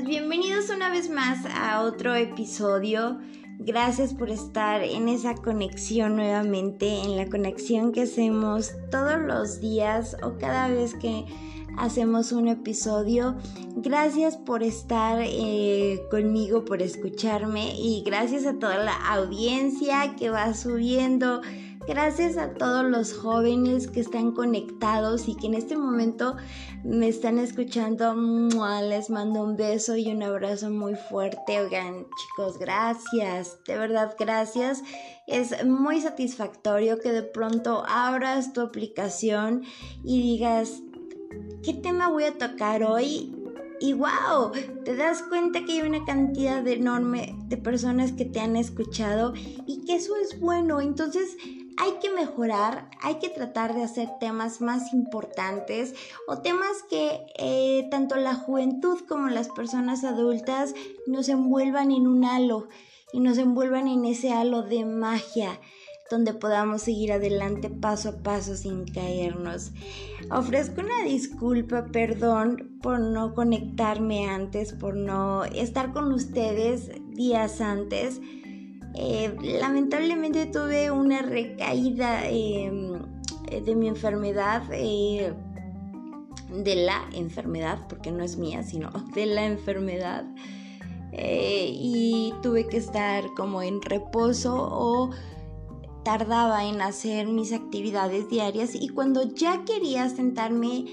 bienvenidos 0.00 0.70
una 0.70 0.88
vez 0.88 1.10
más 1.10 1.44
a 1.54 1.82
otro 1.82 2.14
episodio. 2.14 3.18
Gracias 3.58 4.14
por 4.14 4.30
estar 4.30 4.82
en 4.82 5.08
esa 5.08 5.34
conexión 5.34 6.16
nuevamente, 6.16 7.02
en 7.02 7.16
la 7.18 7.28
conexión 7.28 7.92
que 7.92 8.02
hacemos 8.02 8.72
todos 8.90 9.20
los 9.20 9.60
días 9.60 10.16
o 10.22 10.38
cada 10.38 10.68
vez 10.68 10.94
que 10.94 11.26
hacemos 11.76 12.32
un 12.32 12.48
episodio. 12.48 13.36
Gracias 13.76 14.38
por 14.38 14.62
estar 14.62 15.20
eh, 15.20 16.00
conmigo, 16.10 16.64
por 16.64 16.80
escucharme 16.80 17.74
y 17.78 18.02
gracias 18.02 18.46
a 18.46 18.58
toda 18.58 18.78
la 18.78 18.96
audiencia 19.12 20.16
que 20.16 20.30
va 20.30 20.54
subiendo 20.54 21.42
Gracias 21.86 22.36
a 22.36 22.54
todos 22.54 22.84
los 22.84 23.12
jóvenes 23.12 23.88
que 23.88 24.00
están 24.00 24.32
conectados 24.32 25.26
y 25.26 25.34
que 25.34 25.48
en 25.48 25.54
este 25.54 25.76
momento 25.76 26.36
me 26.84 27.08
están 27.08 27.38
escuchando. 27.38 28.14
Les 28.82 29.10
mando 29.10 29.42
un 29.42 29.56
beso 29.56 29.96
y 29.96 30.08
un 30.12 30.22
abrazo 30.22 30.70
muy 30.70 30.94
fuerte. 30.94 31.60
Oigan, 31.60 32.06
chicos, 32.16 32.58
gracias. 32.58 33.58
De 33.66 33.76
verdad, 33.76 34.14
gracias. 34.16 34.82
Es 35.26 35.64
muy 35.64 36.00
satisfactorio 36.00 37.00
que 37.00 37.10
de 37.10 37.24
pronto 37.24 37.82
abras 37.88 38.52
tu 38.52 38.60
aplicación 38.60 39.62
y 40.04 40.22
digas, 40.22 40.82
¿qué 41.64 41.74
tema 41.74 42.08
voy 42.08 42.24
a 42.24 42.38
tocar 42.38 42.84
hoy? 42.84 43.34
Y 43.80 43.94
wow, 43.94 44.52
te 44.84 44.94
das 44.94 45.24
cuenta 45.24 45.64
que 45.64 45.72
hay 45.72 45.80
una 45.80 46.04
cantidad 46.04 46.64
enorme 46.68 47.36
de 47.46 47.56
personas 47.56 48.12
que 48.12 48.24
te 48.24 48.38
han 48.38 48.54
escuchado 48.54 49.32
y 49.66 49.84
que 49.84 49.96
eso 49.96 50.14
es 50.14 50.38
bueno. 50.38 50.80
Entonces, 50.80 51.36
hay 51.78 51.92
que 52.00 52.10
mejorar, 52.10 52.90
hay 53.00 53.16
que 53.16 53.28
tratar 53.28 53.74
de 53.74 53.82
hacer 53.82 54.08
temas 54.20 54.60
más 54.60 54.92
importantes 54.92 55.94
o 56.26 56.38
temas 56.38 56.82
que 56.88 57.20
eh, 57.38 57.88
tanto 57.90 58.16
la 58.16 58.34
juventud 58.34 58.98
como 59.08 59.28
las 59.28 59.48
personas 59.48 60.04
adultas 60.04 60.74
nos 61.06 61.28
envuelvan 61.28 61.90
en 61.90 62.06
un 62.06 62.24
halo 62.24 62.68
y 63.12 63.20
nos 63.20 63.38
envuelvan 63.38 63.88
en 63.88 64.04
ese 64.04 64.32
halo 64.32 64.62
de 64.62 64.84
magia 64.84 65.58
donde 66.10 66.34
podamos 66.34 66.82
seguir 66.82 67.12
adelante 67.12 67.70
paso 67.70 68.10
a 68.10 68.22
paso 68.22 68.54
sin 68.54 68.84
caernos. 68.84 69.72
Ofrezco 70.30 70.82
una 70.82 71.04
disculpa, 71.04 71.86
perdón 71.86 72.78
por 72.82 73.00
no 73.00 73.34
conectarme 73.34 74.28
antes, 74.28 74.74
por 74.74 74.94
no 74.94 75.44
estar 75.44 75.92
con 75.94 76.12
ustedes 76.12 76.90
días 77.14 77.62
antes 77.62 78.20
eh, 78.94 79.34
lamentablemente 79.60 80.46
tuve 80.46 80.90
una 80.90 81.22
recaída 81.22 82.28
em, 82.28 83.00
de 83.64 83.74
mi 83.74 83.88
enfermedad, 83.88 84.62
eh, 84.72 85.32
de 86.50 86.74
la 86.76 87.02
enfermedad, 87.14 87.78
porque 87.88 88.10
no 88.12 88.22
es 88.22 88.36
mía, 88.36 88.62
sino 88.62 88.90
de 89.14 89.26
la 89.26 89.46
enfermedad. 89.46 90.24
Eh, 91.12 91.70
y 91.72 92.32
tuve 92.42 92.66
que 92.68 92.78
estar 92.78 93.24
como 93.36 93.62
en 93.62 93.82
reposo 93.82 94.54
o 94.56 95.10
tardaba 96.04 96.64
en 96.64 96.80
hacer 96.80 97.26
mis 97.26 97.52
actividades 97.52 98.28
diarias 98.30 98.74
y 98.74 98.88
cuando 98.88 99.22
ya 99.34 99.62
quería 99.64 100.08
sentarme 100.08 100.86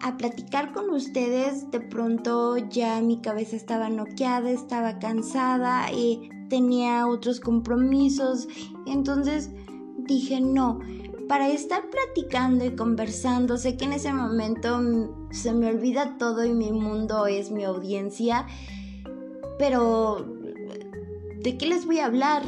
a 0.00 0.16
platicar 0.16 0.72
con 0.72 0.90
ustedes, 0.90 1.70
de 1.72 1.80
pronto 1.80 2.56
ya 2.56 3.00
mi 3.00 3.20
cabeza 3.20 3.56
estaba 3.56 3.88
noqueada, 3.88 4.50
estaba 4.50 5.00
cansada 5.00 5.90
y 5.92 6.30
tenía 6.48 7.06
otros 7.06 7.40
compromisos. 7.40 8.48
Entonces 8.86 9.50
dije, 9.98 10.40
no, 10.40 10.80
para 11.28 11.48
estar 11.48 11.82
platicando 11.90 12.64
y 12.64 12.76
conversando, 12.76 13.56
sé 13.56 13.76
que 13.76 13.84
en 13.86 13.94
ese 13.94 14.12
momento 14.12 14.80
se 15.30 15.52
me 15.52 15.68
olvida 15.68 16.18
todo 16.18 16.44
y 16.44 16.52
mi 16.52 16.72
mundo 16.72 17.26
es 17.26 17.50
mi 17.50 17.64
audiencia, 17.64 18.46
pero 19.58 20.26
¿de 21.42 21.56
qué 21.56 21.66
les 21.66 21.86
voy 21.86 21.98
a 21.98 22.06
hablar? 22.06 22.42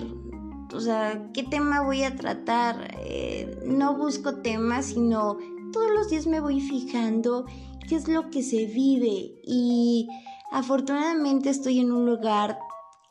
O 0.75 0.81
sea, 0.81 1.31
¿qué 1.33 1.43
tema 1.43 1.83
voy 1.83 2.03
a 2.03 2.17
tratar? 2.17 2.95
Eh, 3.01 3.59
no 3.65 3.97
busco 3.97 4.37
temas, 4.37 4.87
sino 4.87 5.39
todos 5.73 5.91
los 5.93 6.11
días 6.11 6.27
me 6.27 6.41
voy 6.41 6.61
fijando 6.61 7.47
qué 7.89 7.97
es 7.97 8.09
lo 8.09 8.31
que 8.31 8.43
se 8.43 8.67
vive 8.67 9.41
y 9.45 10.09
afortunadamente 10.51 11.51
estoy 11.51 11.81
en 11.81 11.93
un 11.93 12.07
lugar 12.07 12.59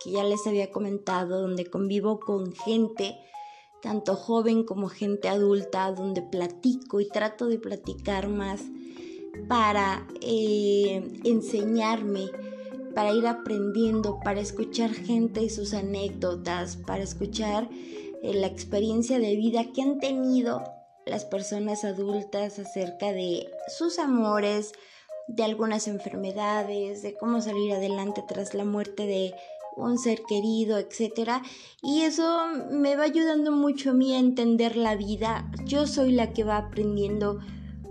que 0.04 0.12
ya 0.12 0.24
les 0.24 0.46
había 0.48 0.72
comentado, 0.72 1.42
donde 1.42 1.70
convivo 1.70 2.20
con 2.20 2.54
gente, 2.54 3.18
tanto 3.82 4.16
joven 4.16 4.64
como 4.64 4.90
gente 4.90 5.30
adulta, 5.30 5.92
donde 5.92 6.22
platico 6.22 7.00
y 7.00 7.08
trato 7.08 7.48
de 7.48 7.60
platicar 7.60 8.30
más 8.30 8.62
para 9.48 10.08
eh, 10.22 11.08
enseñarme, 11.24 12.30
para 12.94 13.12
ir 13.12 13.28
aprendiendo, 13.28 14.20
para 14.24 14.40
escuchar 14.40 14.92
gente 14.92 15.44
y 15.44 15.50
sus 15.50 15.74
anécdotas, 15.74 16.78
para 16.78 17.04
escuchar 17.04 17.70
eh, 18.24 18.34
la 18.34 18.48
experiencia 18.48 19.20
de 19.20 19.36
vida 19.36 19.72
que 19.74 19.82
han 19.82 20.00
tenido 20.00 20.64
las 21.06 21.26
personas 21.26 21.84
adultas 21.84 22.58
acerca 22.58 23.12
de 23.12 23.48
sus 23.68 24.00
amores, 24.00 24.74
de 25.28 25.44
algunas 25.44 25.88
enfermedades, 25.88 27.02
de 27.02 27.16
cómo 27.16 27.42
salir 27.42 27.74
adelante 27.74 28.24
tras 28.28 28.54
la 28.54 28.64
muerte 28.64 29.06
de 29.06 29.34
un 29.78 29.98
ser 29.98 30.24
querido, 30.28 30.78
etc. 30.78 31.42
Y 31.82 32.02
eso 32.02 32.48
me 32.72 32.96
va 32.96 33.04
ayudando 33.04 33.52
mucho 33.52 33.92
a 33.92 33.94
mí 33.94 34.14
a 34.14 34.20
entender 34.20 34.76
la 34.76 34.96
vida. 34.96 35.52
Yo 35.66 35.88
soy 35.88 36.12
la 36.12 36.34
que 36.34 36.44
va 36.44 36.58
aprendiendo 36.58 37.40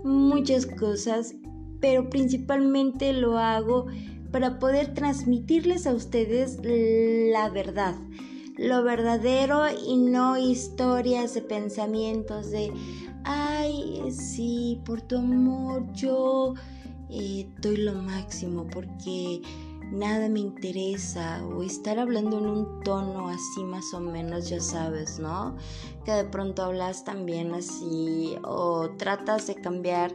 muchas 0.03 0.65
cosas, 0.65 1.35
pero 1.79 2.09
principalmente 2.09 3.13
lo 3.13 3.37
hago 3.37 3.87
para 4.31 4.59
poder 4.59 4.93
transmitirles 4.93 5.87
a 5.87 5.93
ustedes 5.93 6.59
la 6.63 7.49
verdad, 7.49 7.95
lo 8.57 8.83
verdadero 8.83 9.63
y 9.87 9.97
no 9.97 10.37
historias 10.37 11.33
de 11.33 11.41
pensamientos 11.41 12.51
de, 12.51 12.71
ay, 13.23 14.01
sí, 14.11 14.81
por 14.85 15.01
tu 15.01 15.17
amor 15.17 15.91
yo 15.93 16.53
eh, 17.09 17.47
doy 17.61 17.77
lo 17.77 17.93
máximo 17.93 18.67
porque 18.67 19.41
nada 19.91 20.29
me 20.29 20.39
interesa 20.39 21.43
o 21.45 21.63
estar 21.63 21.99
hablando 21.99 22.39
en 22.39 22.47
un 22.47 22.83
tono 22.83 23.29
así 23.29 23.63
más 23.63 23.93
o 23.93 23.99
menos, 23.99 24.49
ya 24.49 24.59
sabes, 24.59 25.19
¿no? 25.19 25.55
Que 26.03 26.11
de 26.11 26.25
pronto 26.25 26.63
hablas 26.63 27.03
también 27.03 27.53
así 27.53 28.35
o 28.43 28.89
tratas 28.97 29.47
de 29.47 29.55
cambiar 29.55 30.11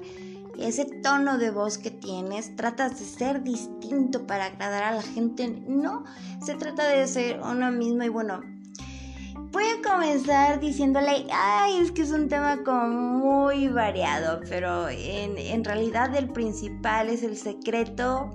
ese 0.59 0.85
tono 0.85 1.39
de 1.39 1.51
voz 1.51 1.79
que 1.79 1.91
tienes, 1.91 2.55
tratas 2.57 2.99
de 2.99 3.05
ser 3.05 3.43
distinto 3.43 4.27
para 4.27 4.47
agradar 4.47 4.83
a 4.83 4.93
la 4.93 5.03
gente. 5.03 5.49
No, 5.49 6.05
se 6.45 6.55
trata 6.55 6.87
de 6.89 7.07
ser 7.07 7.41
uno 7.41 7.71
mismo 7.71 8.03
y 8.03 8.09
bueno. 8.09 8.41
Voy 9.53 9.65
a 9.65 9.83
comenzar 9.83 10.61
diciéndole, 10.61 11.27
ay, 11.33 11.79
es 11.79 11.91
que 11.91 12.03
es 12.03 12.13
un 12.13 12.29
tema 12.29 12.63
como 12.63 12.87
muy 12.87 13.67
variado, 13.67 14.41
pero 14.49 14.89
en, 14.89 15.37
en 15.39 15.65
realidad 15.65 16.15
el 16.15 16.29
principal 16.29 17.09
es 17.09 17.25
el 17.25 17.37
secreto 17.37 18.31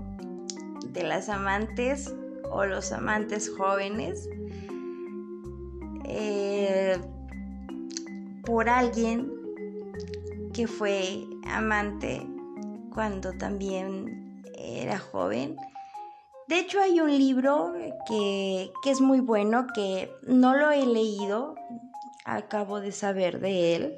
de 0.96 1.04
las 1.04 1.30
amantes 1.30 2.12
o 2.50 2.66
los 2.66 2.92
amantes 2.92 3.52
jóvenes 3.56 4.28
eh, 6.06 6.98
por 8.46 8.70
alguien 8.70 9.32
que 10.54 10.68
fue 10.68 11.28
amante 11.48 12.26
cuando 12.94 13.34
también 13.34 14.42
era 14.58 14.98
joven. 14.98 15.58
De 16.48 16.60
hecho 16.60 16.80
hay 16.80 17.02
un 17.02 17.10
libro 17.10 17.74
que, 18.08 18.72
que 18.82 18.92
es 18.92 19.02
muy 19.02 19.20
bueno, 19.20 19.68
que 19.76 20.10
no 20.28 20.56
lo 20.56 20.72
he 20.72 20.86
leído, 20.86 21.56
acabo 22.24 22.80
de 22.80 22.92
saber 22.92 23.40
de 23.40 23.76
él, 23.76 23.98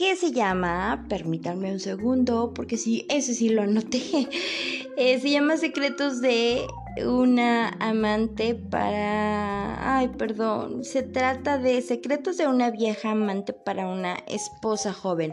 que 0.00 0.16
se 0.16 0.32
llama, 0.32 1.04
permítanme 1.10 1.70
un 1.70 1.78
segundo, 1.78 2.54
porque 2.54 2.78
sí, 2.78 3.04
ese 3.10 3.34
sí 3.34 3.50
lo 3.50 3.60
anoté, 3.60 4.00
eh, 4.96 5.20
se 5.20 5.28
llama 5.28 5.58
Secretos 5.58 6.22
de 6.22 6.66
una 7.04 7.68
amante 7.80 8.54
para... 8.54 9.98
Ay, 9.98 10.08
perdón. 10.08 10.84
Se 10.84 11.02
trata 11.02 11.58
de 11.58 11.82
Secretos 11.82 12.38
de 12.38 12.46
una 12.46 12.70
vieja 12.70 13.10
amante 13.10 13.52
para 13.52 13.88
una 13.88 14.14
esposa 14.26 14.94
joven. 14.94 15.32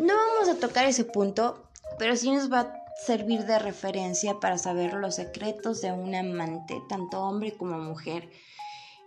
No 0.00 0.12
vamos 0.12 0.48
a 0.48 0.58
tocar 0.58 0.86
ese 0.86 1.04
punto, 1.04 1.70
pero 1.96 2.16
sí 2.16 2.32
nos 2.32 2.52
va 2.52 2.60
a 2.62 2.74
servir 3.06 3.44
de 3.44 3.60
referencia 3.60 4.40
para 4.40 4.58
saber 4.58 4.92
los 4.94 5.14
secretos 5.14 5.82
de 5.82 5.92
un 5.92 6.16
amante, 6.16 6.82
tanto 6.88 7.22
hombre 7.22 7.52
como 7.56 7.78
mujer. 7.78 8.28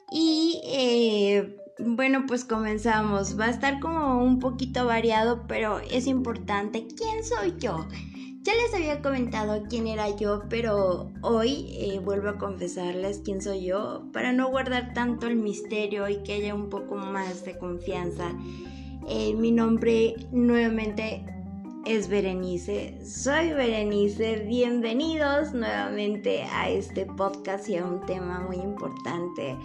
Y 0.09 0.61
eh, 0.63 1.57
bueno, 1.79 2.25
pues 2.27 2.45
comenzamos. 2.45 3.39
Va 3.39 3.45
a 3.45 3.49
estar 3.49 3.79
como 3.79 4.23
un 4.23 4.39
poquito 4.39 4.85
variado, 4.85 5.45
pero 5.47 5.79
es 5.79 6.07
importante. 6.07 6.87
¿Quién 6.87 7.23
soy 7.23 7.55
yo? 7.59 7.87
Ya 8.43 8.53
les 8.55 8.73
había 8.73 9.01
comentado 9.01 9.63
quién 9.69 9.87
era 9.87 10.13
yo, 10.15 10.43
pero 10.49 11.13
hoy 11.21 11.67
eh, 11.79 12.01
vuelvo 12.03 12.27
a 12.27 12.37
confesarles 12.37 13.21
quién 13.23 13.41
soy 13.41 13.65
yo 13.65 14.09
para 14.11 14.33
no 14.33 14.49
guardar 14.49 14.93
tanto 14.93 15.27
el 15.27 15.37
misterio 15.37 16.09
y 16.09 16.17
que 16.23 16.33
haya 16.33 16.53
un 16.53 16.69
poco 16.69 16.95
más 16.95 17.45
de 17.45 17.57
confianza. 17.57 18.33
Eh, 19.07 19.33
mi 19.33 19.51
nombre 19.51 20.15
nuevamente 20.31 21.25
es 21.85 22.07
Berenice. 22.07 22.97
Soy 23.05 23.51
Berenice. 23.51 24.45
Bienvenidos 24.47 25.53
nuevamente 25.53 26.43
a 26.43 26.69
este 26.69 27.05
podcast 27.05 27.67
y 27.67 27.75
a 27.75 27.85
un 27.85 28.05
tema 28.05 28.39
muy 28.39 28.57
importante. 28.57 29.57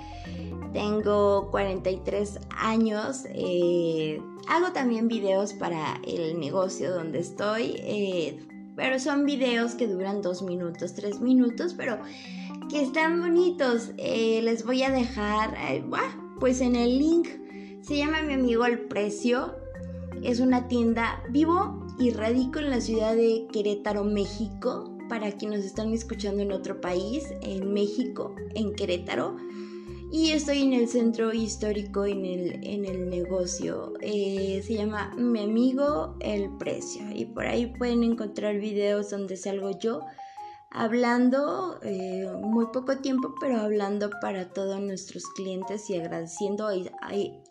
Tengo 0.72 1.48
43 1.50 2.40
años. 2.56 3.24
Eh, 3.32 4.20
hago 4.48 4.72
también 4.72 5.06
videos 5.06 5.52
para 5.52 6.00
el 6.06 6.40
negocio 6.40 6.92
donde 6.92 7.20
estoy. 7.20 7.76
Eh, 7.78 8.40
pero 8.74 8.98
son 8.98 9.24
videos 9.24 9.74
que 9.74 9.86
duran 9.86 10.20
dos 10.20 10.42
minutos, 10.42 10.94
tres 10.94 11.20
minutos, 11.20 11.74
pero 11.74 11.98
que 12.68 12.82
están 12.82 13.20
bonitos. 13.20 13.92
Eh, 13.96 14.40
les 14.42 14.64
voy 14.64 14.82
a 14.82 14.90
dejar, 14.90 15.56
pues 16.40 16.60
en 16.60 16.74
el 16.74 16.98
link. 16.98 17.28
Se 17.82 17.96
llama 17.96 18.22
mi 18.22 18.34
amigo 18.34 18.64
El 18.64 18.80
Precio. 18.80 19.54
Es 20.22 20.40
una 20.40 20.66
tienda 20.66 21.22
vivo 21.30 21.77
y 21.98 22.10
radico 22.10 22.60
en 22.60 22.70
la 22.70 22.80
ciudad 22.80 23.14
de 23.14 23.46
Querétaro, 23.52 24.04
México. 24.04 24.94
Para 25.08 25.32
quienes 25.32 25.64
están 25.64 25.92
escuchando 25.94 26.42
en 26.42 26.52
otro 26.52 26.80
país, 26.80 27.24
en 27.40 27.72
México, 27.72 28.34
en 28.54 28.74
Querétaro. 28.74 29.36
Y 30.12 30.30
estoy 30.30 30.62
en 30.62 30.74
el 30.74 30.88
centro 30.88 31.32
histórico, 31.32 32.04
en 32.04 32.24
el, 32.24 32.64
en 32.64 32.84
el 32.84 33.08
negocio. 33.08 33.94
Eh, 34.00 34.62
se 34.66 34.74
llama 34.74 35.14
Mi 35.16 35.42
amigo 35.42 36.14
el 36.20 36.50
precio. 36.58 37.02
Y 37.14 37.24
por 37.24 37.46
ahí 37.46 37.66
pueden 37.78 38.04
encontrar 38.04 38.58
videos 38.58 39.10
donde 39.10 39.36
salgo 39.36 39.78
yo 39.78 40.00
hablando 40.70 41.80
eh, 41.82 42.30
muy 42.42 42.66
poco 42.66 42.98
tiempo, 42.98 43.34
pero 43.40 43.58
hablando 43.60 44.10
para 44.20 44.50
todos 44.50 44.80
nuestros 44.80 45.24
clientes 45.34 45.88
y 45.88 45.96
agradeciendo 45.96 46.68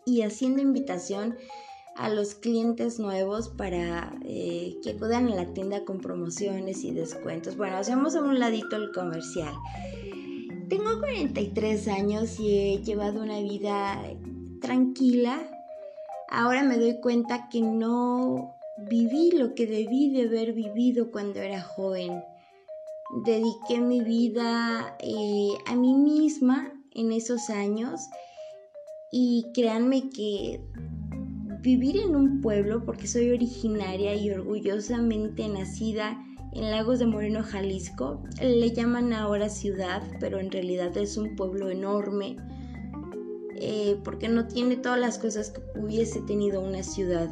y 0.04 0.22
haciendo 0.22 0.62
invitación 0.62 1.36
a 1.98 2.08
los 2.08 2.36
clientes 2.36 3.00
nuevos 3.00 3.48
para 3.48 4.14
eh, 4.24 4.78
que 4.82 4.90
acudan 4.90 5.26
a 5.28 5.34
la 5.34 5.52
tienda 5.52 5.84
con 5.84 5.98
promociones 5.98 6.84
y 6.84 6.92
descuentos. 6.92 7.56
Bueno, 7.56 7.76
hacemos 7.76 8.14
a 8.14 8.22
un 8.22 8.38
ladito 8.38 8.76
el 8.76 8.92
comercial. 8.92 9.52
Tengo 10.68 11.00
43 11.00 11.88
años 11.88 12.38
y 12.38 12.56
he 12.56 12.82
llevado 12.84 13.22
una 13.22 13.40
vida 13.40 14.00
tranquila. 14.60 15.50
Ahora 16.30 16.62
me 16.62 16.78
doy 16.78 17.00
cuenta 17.00 17.48
que 17.48 17.62
no 17.62 18.54
viví 18.88 19.32
lo 19.32 19.54
que 19.56 19.66
debí 19.66 20.12
de 20.12 20.28
haber 20.28 20.52
vivido 20.52 21.10
cuando 21.10 21.40
era 21.40 21.60
joven. 21.60 22.22
Dediqué 23.24 23.80
mi 23.80 24.02
vida 24.02 24.96
eh, 25.00 25.50
a 25.66 25.74
mí 25.74 25.94
misma 25.94 26.72
en 26.94 27.10
esos 27.10 27.50
años 27.50 28.02
y 29.10 29.46
créanme 29.52 30.10
que 30.10 30.60
vivir 31.60 31.96
en 31.96 32.16
un 32.16 32.40
pueblo, 32.40 32.84
porque 32.84 33.06
soy 33.06 33.30
originaria 33.30 34.14
y 34.14 34.30
orgullosamente 34.30 35.48
nacida 35.48 36.24
en 36.52 36.70
Lagos 36.70 36.98
de 36.98 37.06
Moreno, 37.06 37.42
Jalisco, 37.42 38.22
le 38.40 38.70
llaman 38.72 39.12
ahora 39.12 39.48
ciudad, 39.48 40.02
pero 40.18 40.38
en 40.38 40.50
realidad 40.50 40.96
es 40.96 41.16
un 41.16 41.36
pueblo 41.36 41.68
enorme, 41.70 42.36
eh, 43.56 43.98
porque 44.02 44.28
no 44.28 44.46
tiene 44.46 44.76
todas 44.76 44.98
las 44.98 45.18
cosas 45.18 45.50
que 45.50 45.60
hubiese 45.78 46.20
tenido 46.22 46.60
una 46.60 46.82
ciudad. 46.82 47.28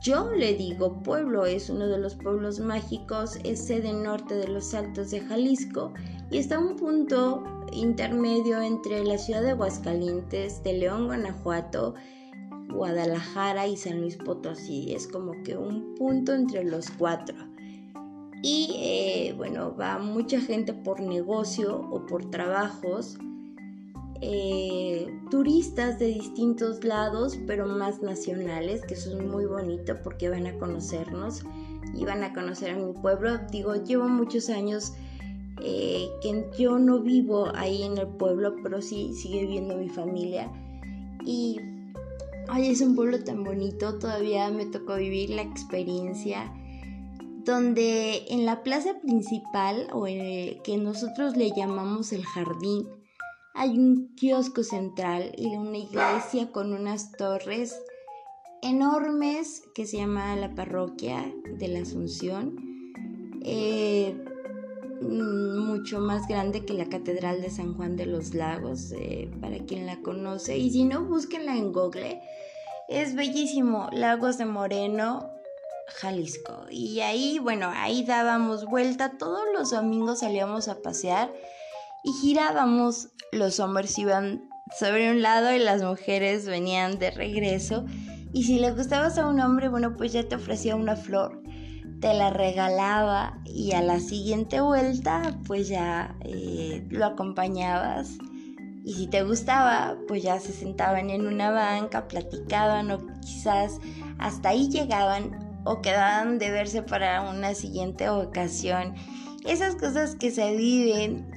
Yo 0.00 0.30
le 0.30 0.54
digo 0.54 1.02
pueblo, 1.02 1.46
es 1.46 1.68
uno 1.68 1.88
de 1.88 1.98
los 1.98 2.14
pueblos 2.14 2.60
mágicos, 2.60 3.38
es 3.42 3.66
sede 3.66 3.92
norte 3.92 4.34
de 4.36 4.46
los 4.46 4.72
Altos 4.72 5.10
de 5.10 5.20
Jalisco 5.20 5.92
y 6.30 6.38
está 6.38 6.56
a 6.56 6.60
un 6.60 6.76
punto 6.76 7.42
intermedio 7.72 8.60
entre 8.60 9.02
la 9.04 9.18
ciudad 9.18 9.42
de 9.42 9.50
Aguascalientes, 9.50 10.62
de 10.62 10.74
León, 10.74 11.06
Guanajuato, 11.06 11.94
Guadalajara 12.68 13.66
y 13.66 13.76
San 13.76 14.00
Luis 14.00 14.16
Potosí. 14.16 14.92
Es 14.94 15.06
como 15.06 15.32
que 15.42 15.56
un 15.56 15.94
punto 15.94 16.34
entre 16.34 16.64
los 16.64 16.90
cuatro. 16.90 17.36
Y 18.42 18.70
eh, 18.76 19.34
bueno, 19.36 19.74
va 19.76 19.98
mucha 19.98 20.40
gente 20.40 20.72
por 20.72 21.00
negocio 21.00 21.80
o 21.90 22.06
por 22.06 22.30
trabajos. 22.30 23.18
Eh, 24.22 25.06
turistas 25.30 25.98
de 25.98 26.06
distintos 26.06 26.84
lados, 26.84 27.38
pero 27.46 27.66
más 27.66 28.02
nacionales, 28.02 28.82
que 28.86 28.94
eso 28.94 29.16
es 29.16 29.24
muy 29.24 29.44
bonito 29.44 29.94
porque 30.02 30.30
van 30.30 30.46
a 30.46 30.56
conocernos 30.58 31.42
y 31.94 32.04
van 32.04 32.24
a 32.24 32.32
conocer 32.32 32.70
a 32.70 32.76
mi 32.76 32.92
pueblo. 32.92 33.38
Digo, 33.50 33.74
llevo 33.74 34.08
muchos 34.08 34.48
años 34.48 34.94
eh, 35.62 36.08
que 36.22 36.48
yo 36.58 36.78
no 36.78 37.00
vivo 37.00 37.50
ahí 37.54 37.82
en 37.82 37.98
el 37.98 38.08
pueblo, 38.08 38.56
pero 38.62 38.80
sí 38.80 39.12
sigue 39.14 39.46
viendo 39.46 39.76
mi 39.76 39.88
familia. 39.88 40.50
Y 41.24 41.60
Ay, 42.48 42.70
es 42.70 42.80
un 42.80 42.94
pueblo 42.94 43.22
tan 43.22 43.44
bonito, 43.44 43.98
todavía 43.98 44.50
me 44.50 44.66
tocó 44.66 44.96
vivir 44.96 45.30
la 45.30 45.42
experiencia 45.42 46.52
donde 47.44 48.24
en 48.28 48.44
la 48.44 48.64
plaza 48.64 48.98
principal 49.00 49.86
o 49.92 50.08
en 50.08 50.60
que 50.62 50.76
nosotros 50.78 51.36
le 51.36 51.52
llamamos 51.56 52.12
el 52.12 52.24
jardín 52.24 52.88
hay 53.58 53.78
un 53.78 54.14
kiosco 54.16 54.62
central 54.62 55.32
y 55.38 55.56
una 55.56 55.78
iglesia 55.78 56.52
con 56.52 56.74
unas 56.74 57.12
torres 57.12 57.80
enormes 58.60 59.62
que 59.74 59.86
se 59.86 59.96
llama 59.96 60.36
la 60.36 60.54
parroquia 60.54 61.32
de 61.58 61.68
la 61.68 61.80
Asunción, 61.80 62.92
eh, 63.42 64.14
mucho 65.02 66.00
más 66.00 66.26
grande 66.28 66.64
que 66.64 66.74
la 66.74 66.86
Catedral 66.86 67.42
de 67.42 67.50
San 67.50 67.74
Juan 67.74 67.96
de 67.96 68.06
los 68.06 68.34
Lagos, 68.34 68.92
eh, 68.92 69.30
para 69.40 69.58
quien 69.58 69.86
la 69.86 70.00
conoce. 70.02 70.56
Y 70.58 70.70
si 70.70 70.84
no, 70.84 71.04
búsquenla 71.04 71.56
en 71.56 71.72
Google. 71.72 72.20
Es 72.88 73.14
bellísimo, 73.14 73.88
Lagos 73.92 74.38
de 74.38 74.46
Moreno, 74.46 75.30
Jalisco. 75.88 76.66
Y 76.70 77.00
ahí, 77.00 77.38
bueno, 77.38 77.70
ahí 77.74 78.04
dábamos 78.04 78.64
vuelta, 78.64 79.18
todos 79.18 79.44
los 79.54 79.70
domingos 79.70 80.20
salíamos 80.20 80.68
a 80.68 80.82
pasear 80.82 81.32
y 82.04 82.12
girábamos. 82.12 83.08
Los 83.32 83.60
hombres 83.60 83.98
iban 83.98 84.48
sobre 84.78 85.10
un 85.10 85.22
lado 85.22 85.52
y 85.52 85.58
las 85.58 85.82
mujeres 85.82 86.46
venían 86.46 86.98
de 86.98 87.10
regreso. 87.10 87.84
Y 88.32 88.44
si 88.44 88.58
le 88.58 88.72
gustabas 88.72 89.18
a 89.18 89.26
un 89.26 89.40
hombre, 89.40 89.68
bueno, 89.68 89.96
pues 89.96 90.12
ya 90.12 90.28
te 90.28 90.36
ofrecía 90.36 90.76
una 90.76 90.96
flor, 90.96 91.42
te 92.00 92.14
la 92.14 92.30
regalaba 92.30 93.38
y 93.44 93.72
a 93.72 93.82
la 93.82 94.00
siguiente 94.00 94.60
vuelta, 94.60 95.38
pues 95.46 95.68
ya 95.68 96.14
eh, 96.20 96.86
lo 96.90 97.06
acompañabas 97.06 98.18
y 98.86 98.94
si 98.94 99.08
te 99.08 99.24
gustaba, 99.24 99.96
pues 100.06 100.22
ya 100.22 100.38
se 100.38 100.52
sentaban 100.52 101.10
en 101.10 101.26
una 101.26 101.50
banca, 101.50 102.06
platicaban 102.06 102.92
o 102.92 103.04
quizás 103.20 103.80
hasta 104.18 104.50
ahí 104.50 104.68
llegaban 104.68 105.60
o 105.64 105.82
quedaban 105.82 106.38
de 106.38 106.52
verse 106.52 106.82
para 106.82 107.28
una 107.28 107.54
siguiente 107.54 108.08
ocasión. 108.08 108.94
Esas 109.44 109.74
cosas 109.74 110.14
que 110.14 110.30
se 110.30 110.54
viven, 110.54 111.28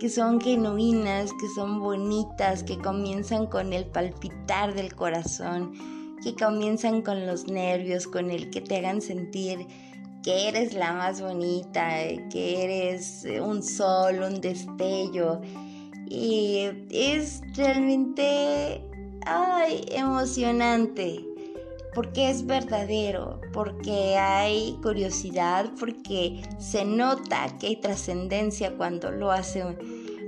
que 0.00 0.08
son 0.08 0.40
genuinas, 0.40 1.32
que 1.38 1.48
son 1.54 1.80
bonitas, 1.80 2.62
que 2.62 2.78
comienzan 2.78 3.44
con 3.44 3.74
el 3.74 3.84
palpitar 3.84 4.72
del 4.72 4.94
corazón, 4.94 5.72
que 6.22 6.34
comienzan 6.34 7.02
con 7.02 7.26
los 7.26 7.46
nervios, 7.46 8.06
con 8.06 8.30
el 8.30 8.48
que 8.48 8.62
te 8.62 8.78
hagan 8.78 9.02
sentir 9.02 9.66
que 10.26 10.48
eres 10.48 10.74
la 10.74 10.92
más 10.92 11.20
bonita, 11.20 11.88
que 12.32 12.64
eres 12.64 13.24
un 13.40 13.62
sol, 13.62 14.24
un 14.24 14.40
destello. 14.40 15.40
Y 16.08 16.68
es 16.90 17.42
realmente 17.54 18.82
ay, 19.24 19.86
emocionante 19.90 21.24
porque 21.94 22.28
es 22.28 22.44
verdadero, 22.44 23.40
porque 23.54 24.18
hay 24.18 24.76
curiosidad, 24.82 25.70
porque 25.78 26.42
se 26.58 26.84
nota 26.84 27.46
que 27.58 27.68
hay 27.68 27.76
trascendencia 27.76 28.76
cuando 28.76 29.10
lo 29.12 29.30
hace 29.30 29.64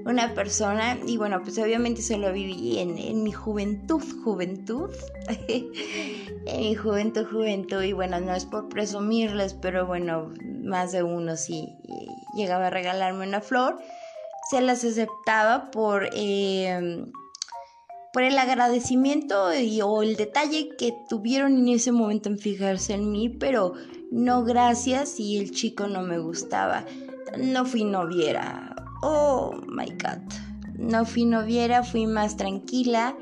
una 0.04 0.34
persona. 0.34 0.98
Y 1.06 1.16
bueno, 1.16 1.42
pues 1.42 1.58
obviamente 1.58 2.02
se 2.02 2.18
lo 2.18 2.32
viví 2.32 2.78
en, 2.78 2.98
en 2.98 3.22
mi 3.22 3.32
juventud, 3.32 4.02
juventud, 4.24 4.90
en 5.48 6.60
mi 6.60 6.74
juventud, 6.74 7.26
juventud. 7.30 7.82
Y 7.82 7.92
bueno, 7.92 8.20
no 8.20 8.34
es 8.34 8.44
por 8.44 8.68
presumirles, 8.68 9.54
pero 9.54 9.86
bueno, 9.86 10.32
más 10.62 10.92
de 10.92 11.02
uno 11.02 11.36
sí 11.36 11.68
llegaba 12.36 12.68
a 12.68 12.70
regalarme 12.70 13.26
una 13.26 13.40
flor 13.40 13.78
se 14.48 14.62
las 14.62 14.82
aceptaba 14.82 15.70
por, 15.70 16.08
em, 16.14 17.12
por 18.14 18.22
el 18.22 18.38
agradecimiento 18.38 19.52
y, 19.52 19.82
o 19.82 20.02
el 20.02 20.16
detalle 20.16 20.70
que 20.78 20.94
tuvieron 21.08 21.58
en 21.58 21.68
ese 21.68 21.92
momento 21.92 22.30
en 22.30 22.38
fijarse 22.38 22.94
en 22.94 23.12
mí, 23.12 23.28
pero 23.28 23.74
no 24.10 24.44
gracias 24.44 25.20
y 25.20 25.36
el 25.36 25.50
chico 25.50 25.86
no 25.86 26.02
me 26.02 26.18
gustaba. 26.18 26.86
No 27.36 27.66
fui 27.66 27.84
noviera. 27.84 28.67
Oh 29.02 29.60
my 29.66 29.90
god. 29.90 30.22
No 30.76 31.04
fui 31.04 31.24
noviera, 31.24 31.82
fui 31.82 32.06
más 32.06 32.36
tranquila. 32.36 33.16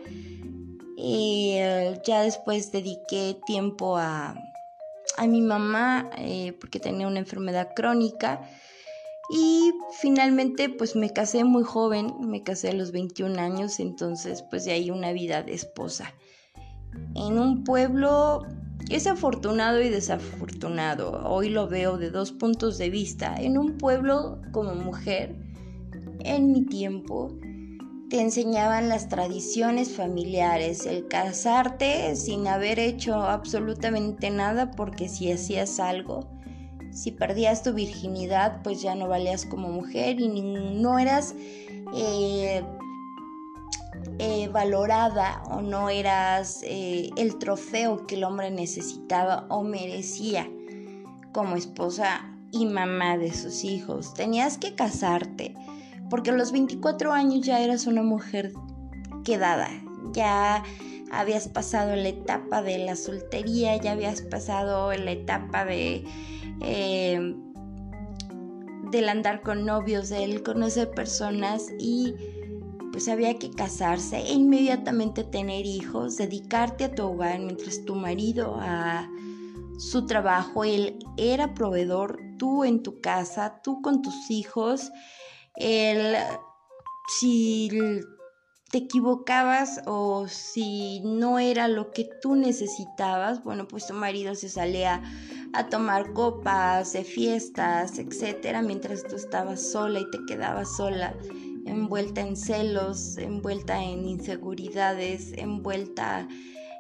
Eh, 0.99 1.99
ya 2.07 2.23
después 2.23 2.73
dediqué 2.73 3.39
tiempo 3.47 3.97
a, 3.99 4.35
a 5.17 5.27
mi 5.27 5.41
mamá 5.41 6.11
eh, 6.17 6.57
porque 6.61 6.81
tenía 6.81 7.07
una 7.07 7.19
enfermedad 7.19 7.71
crónica 7.75 8.41
y 9.29 9.73
finalmente 10.01 10.69
pues 10.69 10.97
me 10.97 11.11
casé 11.11 11.45
muy 11.45 11.65
joven, 11.65 12.15
me 12.21 12.43
casé 12.43 12.71
a 12.71 12.73
los 12.73 12.93
21 12.93 13.39
años, 13.39 13.81
entonces 13.81 14.43
pues 14.49 14.65
de 14.65 14.73
ahí 14.73 14.91
una 14.91 15.13
vida 15.13 15.43
de 15.43 15.55
esposa. 15.55 16.15
En 17.15 17.39
un 17.39 17.65
pueblo 17.65 18.47
es 18.89 19.07
afortunado 19.07 19.81
y 19.81 19.89
desafortunado. 19.89 21.23
Hoy 21.29 21.49
lo 21.49 21.69
veo 21.69 21.99
de 21.99 22.11
dos 22.11 22.33
puntos 22.33 22.79
de 22.79 22.89
vista. 22.89 23.37
En 23.39 23.59
un 23.59 23.79
pueblo 23.79 24.41
como 24.53 24.75
mujer, 24.75 25.35
en 26.27 26.53
mi 26.53 26.65
tiempo, 26.65 27.31
te 28.09 28.21
enseñaban 28.21 28.89
las 28.89 29.09
tradiciones 29.09 29.91
familiares, 29.91 30.87
el 30.87 31.09
casarte 31.09 32.15
sin 32.15 32.47
haber 32.47 32.79
hecho 32.79 33.15
absolutamente 33.15 34.31
nada 34.31 34.71
porque 34.71 35.09
si 35.09 35.33
hacías 35.33 35.81
algo, 35.81 36.29
si 36.93 37.11
perdías 37.11 37.63
tu 37.63 37.75
virginidad, 37.75 38.63
pues 38.63 38.81
ya 38.81 38.95
no 38.95 39.09
valías 39.09 39.45
como 39.45 39.69
mujer 39.69 40.21
y 40.21 40.29
no 40.29 40.99
eras 40.99 41.35
eh, 41.95 42.63
eh, 44.19 44.49
valorada 44.49 45.43
o 45.51 45.61
no 45.61 45.91
eras 45.91 46.63
eh, 46.63 47.11
el 47.17 47.39
trofeo 47.39 48.07
que 48.07 48.15
el 48.15 48.25
hombre 48.25 48.51
necesitaba 48.51 49.47
o 49.51 49.63
merecía 49.63 50.49
como 51.33 51.57
esposa 51.57 52.33
y 52.51 52.67
mamá 52.67 53.19
de 53.19 53.35
sus 53.35 53.65
hijos. 53.65 54.15
Tenías 54.15 54.59
que 54.59 54.75
casarte 54.75 55.55
porque 56.11 56.31
a 56.31 56.35
los 56.35 56.53
24 56.53 57.13
años 57.13 57.47
ya 57.47 57.61
eras 57.61 57.87
una 57.87 58.03
mujer 58.03 58.53
quedada, 59.25 59.69
ya 60.13 60.63
habías 61.11 61.49
pasado 61.49 61.95
la 61.97 62.09
etapa 62.09 62.63
de 62.63 62.79
la 62.79 62.97
soltería, 62.97 63.77
ya 63.77 63.93
habías 63.93 64.23
pasado 64.23 64.93
la 64.93 65.13
etapa 65.13 65.65
de 65.65 66.05
eh, 66.61 67.35
del 68.91 69.09
andar 69.09 69.43
con 69.43 69.65
novios, 69.67 70.09
del 70.09 70.43
conocer 70.43 70.91
personas 70.91 71.67
y 71.79 72.15
pues 72.93 73.09
había 73.09 73.35
que 73.35 73.51
casarse 73.51 74.17
e 74.17 74.33
inmediatamente 74.33 75.25
tener 75.25 75.67
hijos, 75.67 76.17
dedicarte 76.17 76.85
a 76.85 76.95
tu 76.95 77.05
hogar 77.05 77.41
mientras 77.41 77.85
tu 77.85 77.95
marido 77.95 78.57
a 78.59 79.11
su 79.79 80.07
trabajo, 80.07 80.65
él 80.65 80.99
era 81.19 81.53
proveedor, 81.53 82.19
tú 82.39 82.65
en 82.65 82.83
tu 82.83 83.01
casa, 83.01 83.61
tú 83.63 83.83
con 83.83 84.01
tus 84.01 84.31
hijos 84.31 84.91
el, 85.57 86.17
si 87.19 87.71
te 88.71 88.79
equivocabas 88.79 89.81
o 89.87 90.27
si 90.29 91.01
no 91.01 91.39
era 91.39 91.69
lo 91.69 91.93
que 91.93 92.09
tú 92.21 92.35
necesitabas, 92.35 93.43
bueno, 93.45 93.69
pues 93.69 93.87
tu 93.87 93.95
marido 93.95 94.35
se 94.35 94.49
salía 94.49 95.03
a 95.53 95.69
tomar 95.69 96.13
copas, 96.13 96.93
de 96.93 97.05
fiestas, 97.05 97.99
etcétera, 97.99 98.63
mientras 98.63 99.05
tú 99.05 99.17
estabas 99.17 99.63
sola 99.63 100.01
y 100.01 100.11
te 100.11 100.19
quedabas 100.27 100.77
sola, 100.77 101.15
envuelta 101.65 102.21
en 102.21 102.37
celos, 102.37 103.17
envuelta 103.19 103.83
en 103.83 104.07
inseguridades, 104.07 105.33
envuelta 105.37 106.29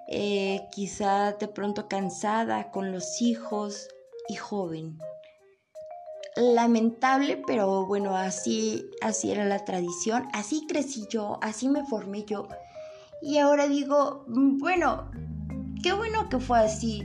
eh, 0.08 0.60
quizá 0.72 1.32
de 1.32 1.48
pronto 1.48 1.88
cansada 1.88 2.70
con 2.70 2.92
los 2.92 3.22
hijos 3.22 3.88
y 4.28 4.34
joven 4.34 4.98
lamentable, 6.36 7.42
pero 7.46 7.86
bueno, 7.86 8.14
así, 8.14 8.90
así 9.00 9.30
era 9.30 9.44
la 9.44 9.64
tradición, 9.64 10.28
así 10.32 10.66
crecí 10.68 11.06
yo, 11.10 11.38
así 11.42 11.68
me 11.68 11.84
formé 11.84 12.24
yo. 12.24 12.48
Y 13.22 13.38
ahora 13.38 13.66
digo, 13.66 14.24
mm, 14.28 14.58
bueno, 14.58 15.10
qué 15.82 15.92
bueno 15.92 16.28
que 16.28 16.38
fue 16.38 16.58
así. 16.58 17.02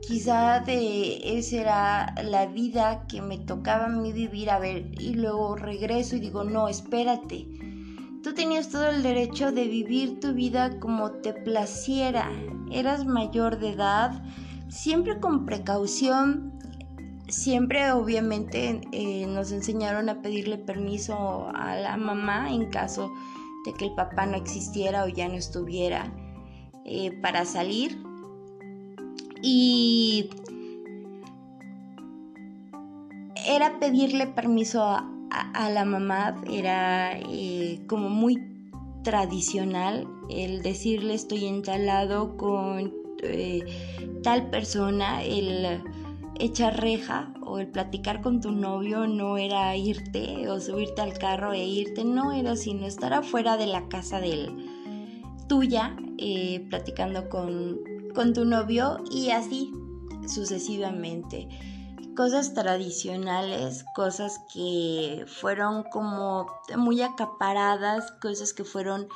Quizá 0.00 0.60
de 0.60 1.38
esa 1.38 1.56
era 1.56 2.14
la 2.22 2.46
vida 2.46 3.06
que 3.08 3.22
me 3.22 3.38
tocaba 3.38 3.86
a 3.86 3.88
mí 3.88 4.12
vivir, 4.12 4.50
a 4.50 4.58
ver, 4.58 4.90
y 5.00 5.14
luego 5.14 5.56
regreso 5.56 6.16
y 6.16 6.20
digo, 6.20 6.44
no, 6.44 6.68
espérate. 6.68 7.46
Tú 8.22 8.34
tenías 8.34 8.68
todo 8.68 8.88
el 8.88 9.02
derecho 9.02 9.52
de 9.52 9.66
vivir 9.68 10.18
tu 10.18 10.34
vida 10.34 10.78
como 10.80 11.10
te 11.12 11.32
placiera. 11.32 12.30
Eras 12.70 13.06
mayor 13.06 13.58
de 13.58 13.70
edad, 13.70 14.22
siempre 14.68 15.20
con 15.20 15.46
precaución, 15.46 16.58
siempre 17.28 17.92
obviamente 17.92 18.80
eh, 18.92 19.26
nos 19.26 19.52
enseñaron 19.52 20.08
a 20.08 20.20
pedirle 20.20 20.58
permiso 20.58 21.48
a 21.54 21.76
la 21.76 21.96
mamá 21.96 22.52
en 22.52 22.70
caso 22.70 23.10
de 23.64 23.72
que 23.72 23.86
el 23.86 23.94
papá 23.94 24.26
no 24.26 24.36
existiera 24.36 25.04
o 25.04 25.08
ya 25.08 25.28
no 25.28 25.34
estuviera 25.34 26.12
eh, 26.84 27.12
para 27.22 27.44
salir. 27.44 28.02
Y 29.42 30.30
era 33.46 33.78
pedirle 33.78 34.26
permiso 34.26 34.82
a, 34.82 35.10
la 35.70 35.84
mamá, 35.84 36.40
era 36.50 37.18
eh, 37.18 37.80
como 37.88 38.08
muy 38.08 38.38
tradicional 39.02 40.08
el 40.30 40.62
decirle 40.62 41.14
estoy 41.14 41.46
entalado 41.46 42.36
con 42.36 42.92
tal 44.22 44.50
persona, 44.50 45.22
el 45.22 45.82
echar 46.38 46.80
reja 46.80 47.32
o 47.42 47.58
el 47.58 47.68
platicar 47.68 48.20
con 48.20 48.40
tu 48.40 48.50
novio 48.50 49.06
no 49.06 49.38
era 49.38 49.76
irte 49.76 50.48
o 50.48 50.60
subirte 50.60 51.02
al 51.02 51.18
carro 51.18 51.52
e 51.52 51.64
irte, 51.64 52.04
no 52.04 52.32
era 52.32 52.56
sino 52.56 52.86
estar 52.86 53.12
afuera 53.12 53.56
de 53.56 53.66
la 53.66 53.88
casa 53.88 54.20
de 54.20 54.32
él, 54.32 54.70
tuya, 55.48 55.96
eh, 56.18 56.66
platicando 56.70 57.28
con, 57.28 57.80
con 58.14 58.32
tu 58.32 58.44
novio 58.44 58.98
y 59.10 59.30
así 59.30 59.72
sucesivamente. 60.26 61.48
Cosas 62.16 62.54
tradicionales, 62.54 63.84
cosas 63.94 64.40
que 64.52 65.24
fueron 65.26 65.82
como 65.84 66.46
muy 66.76 67.02
acaparadas, 67.02 68.12
cosas 68.22 68.52
que 68.52 68.62
fueron 68.62 69.08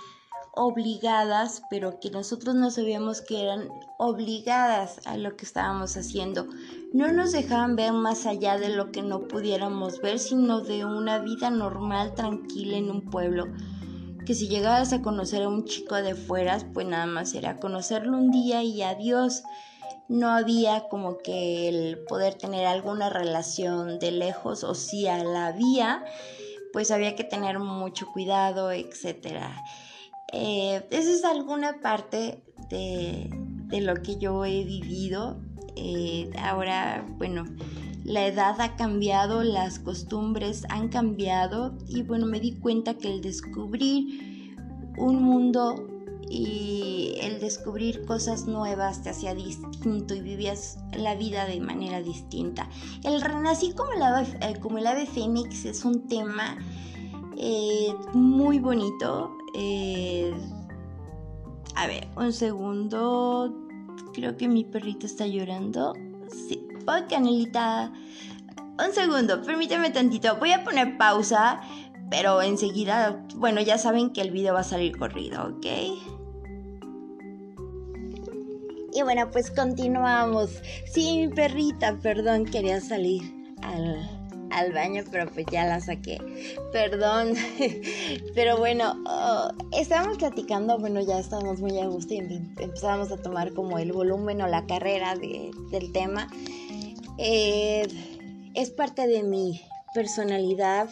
obligadas, 0.58 1.62
pero 1.70 2.00
que 2.00 2.10
nosotros 2.10 2.56
no 2.56 2.70
sabíamos 2.70 3.20
que 3.20 3.42
eran 3.42 3.68
obligadas 3.96 5.00
a 5.06 5.16
lo 5.16 5.36
que 5.36 5.44
estábamos 5.44 5.96
haciendo. 5.96 6.48
No 6.92 7.12
nos 7.12 7.30
dejaban 7.30 7.76
ver 7.76 7.92
más 7.92 8.26
allá 8.26 8.58
de 8.58 8.70
lo 8.70 8.90
que 8.90 9.02
no 9.02 9.28
pudiéramos 9.28 10.00
ver, 10.00 10.18
sino 10.18 10.60
de 10.60 10.84
una 10.84 11.20
vida 11.20 11.50
normal, 11.50 12.14
tranquila 12.14 12.76
en 12.76 12.90
un 12.90 13.08
pueblo. 13.08 13.46
Que 14.26 14.34
si 14.34 14.48
llegabas 14.48 14.92
a 14.92 15.00
conocer 15.00 15.44
a 15.44 15.48
un 15.48 15.64
chico 15.64 15.94
de 15.94 16.16
fueras, 16.16 16.66
pues 16.74 16.86
nada 16.86 17.06
más 17.06 17.34
era 17.34 17.60
conocerlo 17.60 18.18
un 18.18 18.32
día 18.32 18.64
y 18.64 18.82
adiós. 18.82 19.44
No 20.08 20.30
había 20.30 20.88
como 20.88 21.18
que 21.18 21.68
el 21.68 21.98
poder 22.08 22.34
tener 22.34 22.66
alguna 22.66 23.10
relación 23.10 24.00
de 24.00 24.10
lejos, 24.10 24.64
o 24.64 24.74
si 24.74 25.02
la 25.02 25.46
había, 25.46 26.04
pues 26.72 26.90
había 26.90 27.14
que 27.14 27.24
tener 27.24 27.60
mucho 27.60 28.08
cuidado, 28.12 28.72
etcétera. 28.72 29.62
Eh, 30.32 30.86
esa 30.90 31.10
es 31.10 31.24
alguna 31.24 31.80
parte 31.80 32.42
de, 32.68 33.30
lo 33.80 33.94
que 34.02 34.18
yo 34.18 34.44
he 34.44 34.64
vivido. 34.64 35.40
Eh, 35.76 36.30
ahora, 36.42 37.06
bueno, 37.16 37.44
la 38.04 38.26
edad 38.26 38.60
ha 38.60 38.76
cambiado, 38.76 39.42
las 39.42 39.78
costumbres 39.78 40.64
han 40.68 40.88
cambiado 40.88 41.76
y 41.86 42.02
bueno, 42.02 42.26
me 42.26 42.40
di 42.40 42.52
cuenta 42.52 42.94
que 42.94 43.08
el 43.12 43.22
descubrir 43.22 44.54
un 44.96 45.22
mundo 45.22 45.86
y 46.30 47.14
el 47.22 47.40
descubrir 47.40 48.04
cosas 48.04 48.46
nuevas 48.46 49.02
te 49.02 49.08
hacía 49.08 49.34
distinto 49.34 50.14
y 50.14 50.20
vivías 50.20 50.78
la 50.92 51.14
vida 51.14 51.46
de 51.46 51.60
manera 51.60 52.02
distinta. 52.02 52.68
El 53.02 53.22
renací 53.22 53.72
como 53.72 53.92
el 53.92 54.02
ave, 54.02 54.26
eh, 54.42 54.58
como 54.60 54.76
el 54.76 54.86
ave 54.86 55.06
fénix 55.06 55.64
es 55.64 55.84
un 55.84 56.06
tema 56.06 56.58
muy 58.12 58.58
bonito 58.58 59.37
eh, 59.54 60.32
a 61.74 61.86
ver, 61.86 62.08
un 62.16 62.32
segundo. 62.32 63.54
Creo 64.12 64.36
que 64.36 64.48
mi 64.48 64.64
perrito 64.64 65.06
está 65.06 65.26
llorando. 65.26 65.94
Sí, 66.28 66.66
oh, 66.86 67.08
Canelita. 67.08 67.92
Un 68.84 68.92
segundo, 68.92 69.42
permíteme 69.42 69.90
tantito. 69.90 70.36
Voy 70.36 70.52
a 70.52 70.64
poner 70.64 70.96
pausa, 70.98 71.60
pero 72.10 72.42
enseguida, 72.42 73.24
bueno, 73.36 73.60
ya 73.60 73.78
saben 73.78 74.10
que 74.10 74.20
el 74.20 74.30
video 74.30 74.54
va 74.54 74.60
a 74.60 74.64
salir 74.64 74.96
corrido, 74.96 75.56
¿ok? 75.56 75.66
Y 78.92 79.02
bueno, 79.02 79.30
pues 79.30 79.50
continuamos. 79.50 80.50
Sí, 80.86 81.18
mi 81.18 81.28
perrita, 81.28 81.98
perdón, 82.00 82.44
quería 82.44 82.80
salir 82.80 83.54
al 83.62 84.17
al 84.50 84.72
baño, 84.72 85.02
pero 85.10 85.30
pues 85.30 85.46
ya 85.50 85.64
la 85.64 85.80
saqué. 85.80 86.18
Perdón. 86.72 87.34
pero 88.34 88.56
bueno, 88.58 88.96
oh, 89.06 89.50
estábamos 89.72 90.18
platicando, 90.18 90.78
bueno, 90.78 91.00
ya 91.00 91.18
estábamos 91.18 91.60
muy 91.60 91.78
a 91.78 91.86
gusto 91.86 92.14
y 92.14 92.18
empezábamos 92.18 93.12
a 93.12 93.16
tomar 93.16 93.52
como 93.52 93.78
el 93.78 93.92
volumen 93.92 94.42
o 94.42 94.46
la 94.46 94.66
carrera 94.66 95.14
del 95.16 95.92
tema. 95.92 96.28
Eh, 97.18 97.86
es 98.54 98.70
parte 98.70 99.06
de 99.06 99.22
mi 99.22 99.60
personalidad, 99.94 100.88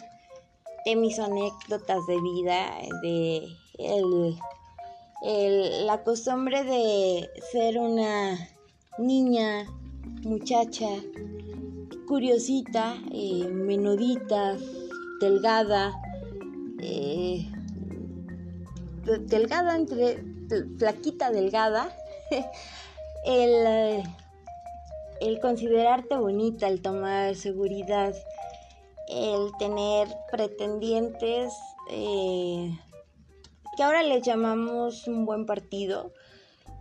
de 0.85 0.95
mis 0.95 1.19
anécdotas 1.19 2.05
de 2.07 2.21
vida, 2.21 2.71
de 3.01 3.47
la 5.85 6.03
costumbre 6.03 6.63
de 6.63 7.29
ser 7.51 7.77
una 7.77 8.37
niña, 8.97 9.65
muchacha, 10.23 10.87
curiosita, 12.07 12.95
eh, 13.11 13.47
menudita, 13.47 14.57
delgada, 15.19 15.93
eh, 16.79 17.45
delgada 19.03 19.75
entre 19.75 20.23
flaquita, 20.77 21.31
delgada. 21.31 21.95
el, 23.25 24.03
el 25.19 25.39
considerarte 25.39 26.15
bonita, 26.15 26.67
el 26.67 26.81
tomar 26.81 27.35
seguridad, 27.35 28.15
el 29.07 29.51
tener 29.59 30.07
pretendientes 30.31 31.53
eh, 31.89 32.77
que 33.75 33.83
ahora 33.83 34.03
les 34.03 34.23
llamamos 34.23 35.07
un 35.07 35.25
buen 35.25 35.45
partido, 35.45 36.11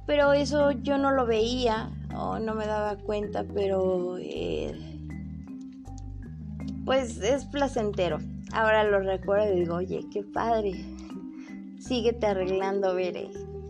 pero 0.07 0.33
eso 0.33 0.71
yo 0.71 0.99
no 0.99 1.11
lo 1.11 1.27
veía 1.27 1.91
o 2.17 2.39
no 2.39 2.55
me 2.55 2.67
daba 2.67 2.97
cuenta, 2.97 3.45
pero 3.45 4.19
eh, 4.19 4.96
pues 6.87 7.19
es 7.19 7.45
placentero. 7.45 8.19
Ahora 8.53 8.85
lo 8.85 9.01
recuerdo 9.01 9.53
y 9.53 9.61
digo, 9.61 9.75
oye, 9.75 10.07
qué 10.11 10.23
padre. 10.23 10.73
Síguete 11.81 12.27
arreglando, 12.27 12.95
Bere. 12.95 13.29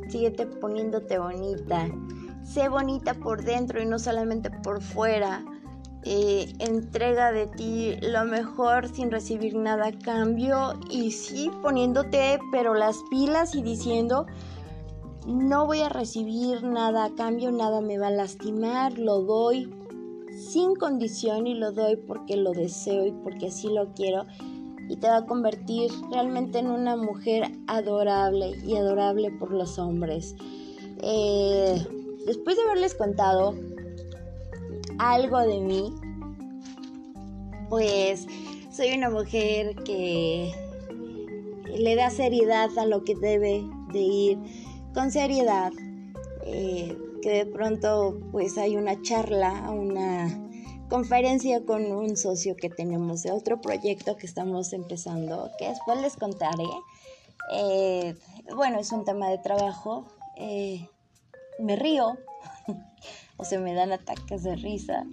Síguete 0.09 0.47
poniéndote 0.47 1.19
bonita. 1.19 1.89
Sé 2.45 2.69
bonita 2.69 3.15
por 3.15 3.43
dentro 3.43 3.83
y 3.83 3.87
no 3.87 3.99
solamente 3.99 4.51
por 4.51 4.81
fuera. 4.83 5.43
Eh, 6.05 6.53
entrega 6.61 7.33
de 7.33 7.49
ti 7.49 7.97
lo 8.01 8.25
mejor 8.27 8.87
sin 8.95 9.11
recibir 9.11 9.57
nada 9.57 9.89
a 9.89 9.99
cambio 9.99 10.75
y 10.89 11.11
sí 11.11 11.51
poniéndote 11.63 12.39
pero 12.53 12.75
las 12.75 12.99
pilas 13.11 13.57
y 13.57 13.63
diciendo 13.63 14.25
no 15.27 15.67
voy 15.67 15.81
a 15.81 15.89
recibir 15.89 16.63
nada 16.63 17.07
a 17.07 17.15
cambio, 17.17 17.51
nada 17.51 17.81
me 17.81 17.99
va 17.99 18.07
a 18.07 18.13
lastimar, 18.13 18.97
lo 18.97 19.23
doy 19.23 19.69
sin 20.47 20.75
condición 20.75 21.47
y 21.47 21.55
lo 21.55 21.73
doy 21.73 21.97
porque 21.97 22.37
lo 22.37 22.53
deseo 22.53 23.07
y 23.07 23.13
porque 23.13 23.49
así 23.49 23.69
lo 23.69 23.93
quiero 23.95 24.27
y 24.89 24.97
te 24.97 25.09
va 25.09 25.19
a 25.19 25.27
convertir 25.27 25.91
realmente 26.11 26.59
en 26.59 26.69
una 26.69 26.97
mujer 26.97 27.51
adorable 27.67 28.53
y 28.65 28.77
adorable 28.77 29.31
por 29.33 29.53
los 29.53 29.79
hombres. 29.79 30.37
Eh, 31.03 31.85
después 32.27 32.57
de 32.57 32.63
haberles 32.63 32.95
contado 32.95 33.55
algo 34.99 35.41
de 35.41 35.61
mí, 35.61 35.93
pues 37.69 38.27
soy 38.71 38.93
una 38.97 39.11
mujer 39.11 39.75
que 39.85 40.53
le 41.77 41.97
da 41.97 42.11
seriedad 42.11 42.71
a 42.79 42.87
lo 42.87 43.03
que 43.05 43.15
debe 43.17 43.65
de 43.93 44.01
ir 44.01 44.39
con 44.95 45.11
seriedad. 45.11 45.73
Eh, 46.45 46.97
que 47.27 47.45
de 47.45 47.47
pronto 47.47 48.21
pues 48.31 48.57
hay 48.57 48.77
una 48.77 49.03
charla, 49.03 49.69
una 49.73 50.29
conferencia 50.89 51.65
con 51.65 51.91
un 51.91 52.17
socio 52.17 52.55
que 52.55 52.71
tenemos 52.71 53.25
de 53.25 53.33
otro 53.33 53.61
proyecto 53.61 54.17
que 54.17 54.27
estamos 54.27 54.73
empezando, 54.73 55.51
que 55.59 55.71
después 55.71 56.01
les 56.01 56.15
contaré. 56.15 56.69
Eh, 57.51 58.15
bueno, 58.55 58.79
es 58.79 58.93
un 58.93 59.05
tema 59.05 59.29
de 59.29 59.39
trabajo. 59.39 60.07
Eh, 60.37 60.89
me 61.59 61.75
río 61.75 62.17
o 63.39 63.45
se 63.45 63.59
me 63.59 63.75
dan 63.75 63.91
ataques 63.91 64.45
de 64.45 64.55
risa 64.55 65.05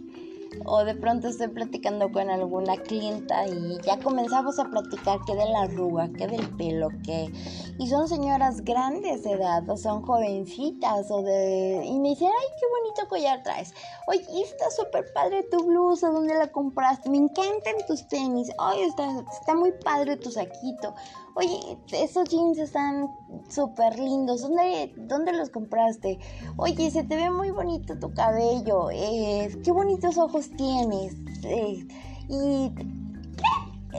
o 0.65 0.83
de 0.83 0.95
pronto 0.95 1.27
estoy 1.27 1.47
platicando 1.49 2.11
con 2.11 2.29
alguna 2.29 2.77
clienta 2.77 3.47
y 3.47 3.77
ya 3.83 3.99
comenzamos 3.99 4.59
a 4.59 4.65
platicar 4.65 5.19
que 5.25 5.35
de 5.35 5.45
la 5.45 5.63
arruga, 5.63 6.09
que 6.09 6.27
del 6.27 6.49
pelo, 6.55 6.89
que... 7.03 7.31
Y 7.79 7.87
son 7.87 8.07
señoras 8.07 8.63
grandes 8.63 9.23
de 9.23 9.31
edad, 9.31 9.67
o 9.69 9.77
son 9.77 10.03
jovencitas, 10.03 11.09
o 11.09 11.21
de... 11.23 11.83
Y 11.85 11.99
me 11.99 12.09
dicen, 12.09 12.27
ay, 12.27 12.47
qué 12.59 12.65
bonito 12.67 13.09
collar 13.09 13.43
traes. 13.43 13.73
Oye, 14.07 14.23
está 14.43 14.69
súper 14.69 15.11
padre 15.13 15.43
tu 15.51 15.65
blusa, 15.65 16.09
¿dónde 16.09 16.35
la 16.35 16.51
compraste? 16.51 17.09
Me 17.09 17.17
encantan 17.17 17.75
tus 17.87 18.07
tenis. 18.07 18.49
Ay, 18.59 18.83
está, 18.83 19.23
está 19.31 19.55
muy 19.55 19.71
padre 19.71 20.17
tu 20.17 20.31
saquito. 20.31 20.93
Oye, 21.35 21.79
esos 21.91 22.29
jeans 22.29 22.59
están 22.59 23.09
súper 23.49 23.97
lindos. 23.97 24.41
¿Dónde, 24.41 24.93
¿Dónde 24.97 25.33
los 25.33 25.49
compraste? 25.49 26.19
Oye, 26.57 26.91
se 26.91 27.03
te 27.03 27.15
ve 27.15 27.31
muy 27.31 27.49
bonito 27.49 27.97
tu 27.97 28.13
cabello. 28.13 28.91
Eh, 28.91 29.59
qué 29.63 29.71
bonitos 29.71 30.17
ojos 30.19 30.51
tienes. 30.51 31.15
Eh, 31.43 31.87
y 32.29 32.71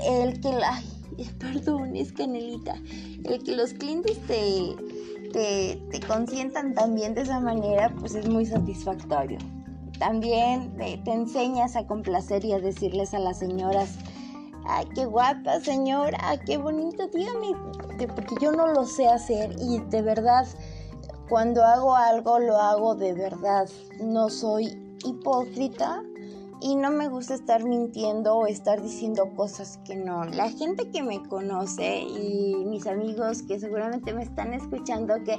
el 0.07 0.41
que 0.41 0.53
la... 0.53 0.81
perdón, 1.41 1.97
es 1.97 2.13
canelita. 2.13 2.77
El 3.25 3.43
que 3.43 3.57
los 3.57 3.73
clientes 3.73 4.17
te, 4.29 4.77
te, 5.33 5.83
te 5.91 6.07
consientan 6.07 6.73
también 6.73 7.15
de 7.15 7.23
esa 7.23 7.41
manera, 7.41 7.93
pues 7.99 8.15
es 8.15 8.29
muy 8.29 8.47
satisfactorio. 8.47 9.39
También 9.99 10.77
te, 10.77 10.99
te 10.99 11.13
enseñas 11.13 11.75
a 11.75 11.85
complacer 11.87 12.45
y 12.45 12.53
a 12.53 12.61
decirles 12.61 13.13
a 13.13 13.19
las 13.19 13.41
señoras 13.41 13.99
ay, 14.67 14.87
qué 14.95 15.05
guapa 15.07 15.61
señora, 15.61 16.19
qué 16.47 16.57
bonito, 16.57 17.07
dígame, 17.09 17.55
porque 18.15 18.35
yo 18.41 18.53
no 18.53 18.69
lo 18.69 18.85
sé 18.85 19.09
hacer 19.09 19.55
y 19.59 19.81
de 19.81 20.03
verdad, 20.03 20.47
cuando 21.29 21.65
hago 21.65 21.95
algo, 21.95 22.39
lo 22.39 22.57
hago 22.57 22.95
de 22.95 23.13
verdad, 23.15 23.69
no 24.01 24.29
soy 24.29 24.97
hipócrita 25.05 26.03
y 26.65 26.77
no 26.77 26.91
me 26.91 27.09
gusta 27.11 27.35
estar 27.35 27.63
mintiendo 27.63 28.37
o 28.37 28.47
estar 28.47 28.81
diciendo 28.81 29.29
cosas 29.37 29.79
que 29.85 29.97
no. 29.97 30.25
La 30.25 30.49
gente 30.49 30.89
que 30.91 31.03
me 31.03 31.23
conoce 31.29 32.01
y 32.01 32.55
mis 32.65 32.87
amigos 32.87 33.43
que 33.43 33.61
seguramente 33.61 34.15
me 34.15 34.23
están 34.23 34.55
escuchando, 34.55 35.17
que 35.27 35.39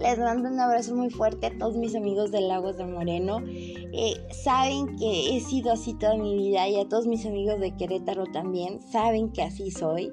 les 0.00 0.18
mando 0.18 0.48
un 0.48 0.58
abrazo 0.58 0.96
muy 0.96 1.10
fuerte 1.10 1.46
a 1.46 1.56
todos 1.56 1.76
mis 1.76 1.94
amigos 1.94 2.32
de 2.32 2.40
Lagos 2.40 2.76
de 2.76 2.86
Moreno, 2.86 3.38
eh, 3.46 4.14
saben 4.32 4.96
que 4.96 5.36
he 5.36 5.40
sido 5.42 5.70
así 5.70 5.94
toda 5.94 6.16
mi 6.16 6.34
vida 6.36 6.66
y 6.66 6.80
a 6.80 6.88
todos 6.88 7.06
mis 7.06 7.24
amigos 7.24 7.60
de 7.60 7.70
Querétaro 7.76 8.24
también, 8.26 8.80
saben 8.82 9.30
que 9.30 9.42
así 9.42 9.70
soy. 9.70 10.10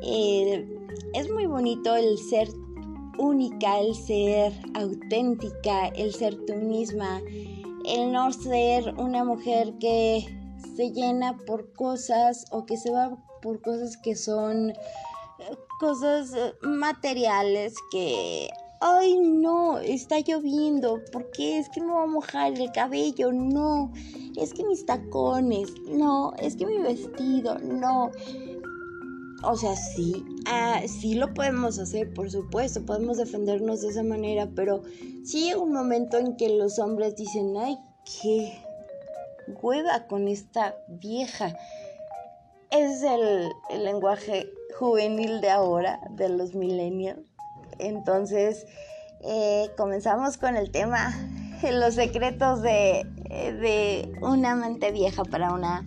Eh, 0.00 0.66
es 1.12 1.30
muy 1.30 1.44
bonito 1.44 1.94
el 1.94 2.16
ser 2.16 2.48
única, 3.18 3.78
el 3.78 3.94
ser 3.94 4.54
auténtica, 4.72 5.88
el 5.88 6.14
ser 6.14 6.38
tú 6.46 6.54
misma 6.54 7.20
el 7.90 8.12
no 8.12 8.32
ser 8.32 8.94
una 8.96 9.24
mujer 9.24 9.74
que 9.78 10.24
se 10.76 10.90
llena 10.90 11.36
por 11.46 11.72
cosas 11.72 12.46
o 12.50 12.66
que 12.66 12.76
se 12.76 12.90
va 12.90 13.16
por 13.42 13.60
cosas 13.62 13.96
que 13.96 14.14
son 14.14 14.70
eh, 14.70 14.76
cosas 15.80 16.32
eh, 16.34 16.52
materiales 16.62 17.74
que 17.90 18.48
ay 18.80 19.18
no, 19.18 19.78
está 19.78 20.20
lloviendo, 20.20 21.00
porque 21.12 21.58
es 21.58 21.68
que 21.68 21.82
me 21.82 21.92
va 21.92 22.04
a 22.04 22.06
mojar 22.06 22.54
el 22.58 22.72
cabello, 22.72 23.30
no, 23.30 23.92
es 24.36 24.54
que 24.54 24.64
mis 24.64 24.86
tacones, 24.86 25.70
no, 25.86 26.32
es 26.38 26.56
que 26.56 26.66
mi 26.66 26.78
vestido, 26.78 27.58
no. 27.58 28.10
O 29.42 29.56
sea, 29.56 29.74
sí, 29.74 30.24
ah, 30.46 30.82
sí 30.86 31.14
lo 31.14 31.32
podemos 31.32 31.78
hacer, 31.78 32.12
por 32.12 32.30
supuesto, 32.30 32.84
podemos 32.84 33.16
defendernos 33.16 33.80
de 33.80 33.88
esa 33.88 34.02
manera, 34.02 34.48
pero 34.54 34.82
sí 35.24 35.44
llega 35.44 35.60
un 35.60 35.72
momento 35.72 36.18
en 36.18 36.36
que 36.36 36.50
los 36.50 36.78
hombres 36.78 37.16
dicen, 37.16 37.54
ay, 37.56 37.78
qué 38.04 38.62
hueva 39.62 40.06
con 40.08 40.28
esta 40.28 40.76
vieja. 40.88 41.56
Es 42.70 43.02
el, 43.02 43.50
lenguaje 43.82 44.50
juvenil 44.78 45.40
de 45.40 45.50
ahora, 45.50 46.00
de 46.10 46.28
los 46.28 46.54
millennials. 46.54 47.20
Entonces, 47.78 48.66
eh, 49.22 49.70
comenzamos 49.78 50.36
con 50.36 50.54
el 50.56 50.70
tema, 50.70 51.14
los 51.72 51.94
secretos 51.94 52.60
de, 52.60 53.06
de 53.30 54.12
una 54.20 54.52
amante 54.52 54.92
vieja 54.92 55.24
para 55.24 55.54
una 55.54 55.86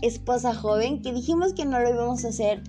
esposa 0.00 0.54
joven, 0.54 1.02
que 1.02 1.12
dijimos 1.12 1.54
que 1.54 1.64
no 1.64 1.80
lo 1.80 1.90
íbamos 1.90 2.24
a 2.24 2.28
hacer 2.28 2.62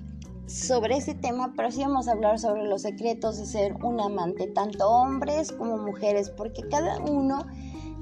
sobre 0.47 0.97
ese 0.97 1.15
tema, 1.15 1.53
pero 1.55 1.71
sí 1.71 1.81
vamos 1.81 2.07
a 2.07 2.11
hablar 2.11 2.39
sobre 2.39 2.65
los 2.65 2.83
secretos 2.83 3.37
de 3.37 3.45
ser 3.45 3.73
un 3.83 3.99
amante, 3.99 4.47
tanto 4.47 4.87
hombres 4.87 5.51
como 5.51 5.77
mujeres, 5.77 6.29
porque 6.29 6.61
cada 6.69 6.99
uno 6.99 7.45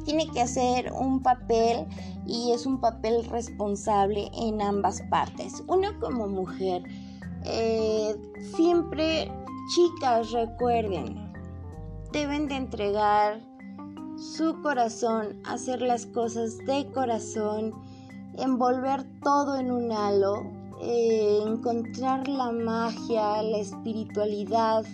tiene 0.06 0.28
que 0.28 0.42
hacer 0.42 0.92
un 0.92 1.22
papel 1.22 1.88
y 2.26 2.52
es 2.52 2.66
un 2.66 2.80
papel 2.80 3.26
responsable 3.26 4.30
en 4.34 4.62
ambas 4.62 5.02
partes. 5.10 5.64
Uno 5.68 5.90
como 6.00 6.28
mujer, 6.28 6.84
eh, 7.46 8.16
siempre 8.56 9.32
chicas 9.74 10.32
recuerden, 10.32 11.32
deben 12.12 12.48
de 12.48 12.56
entregar 12.56 13.42
su 14.18 14.62
corazón, 14.62 15.40
hacer 15.46 15.82
las 15.82 16.06
cosas 16.06 16.58
de 16.60 16.92
corazón, 16.92 17.74
envolver 18.38 19.04
todo 19.22 19.58
en 19.58 19.72
un 19.72 19.92
halo 19.92 20.44
eh, 20.86 21.42
encontrar 21.48 22.28
la 22.28 22.52
magia, 22.52 23.42
la 23.42 23.58
espiritualidad, 23.58 24.86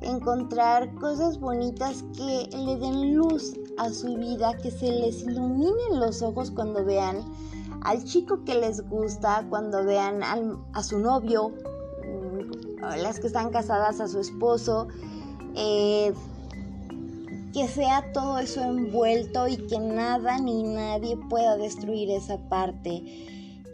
encontrar 0.00 0.94
cosas 0.94 1.40
bonitas 1.40 2.04
que 2.16 2.48
le 2.56 2.76
den 2.76 3.16
luz 3.16 3.54
a 3.76 3.90
su 3.90 4.14
vida, 4.14 4.56
que 4.56 4.70
se 4.70 4.90
les 4.90 5.22
iluminen 5.22 5.98
los 5.98 6.22
ojos 6.22 6.50
cuando 6.52 6.84
vean 6.84 7.24
al 7.82 8.04
chico 8.04 8.44
que 8.44 8.54
les 8.54 8.88
gusta, 8.88 9.44
cuando 9.50 9.84
vean 9.84 10.22
a 10.22 10.82
su 10.82 10.98
novio, 10.98 11.48
mm, 11.50 13.00
las 13.02 13.18
que 13.18 13.26
están 13.26 13.50
casadas 13.50 14.00
a 14.00 14.06
su 14.06 14.20
esposo, 14.20 14.86
eh, 15.56 16.12
que 17.52 17.66
sea 17.66 18.12
todo 18.12 18.38
eso 18.38 18.62
envuelto 18.62 19.48
y 19.48 19.56
que 19.56 19.80
nada 19.80 20.38
ni 20.38 20.62
nadie 20.62 21.16
pueda 21.28 21.56
destruir 21.56 22.10
esa 22.10 22.38
parte 22.48 23.02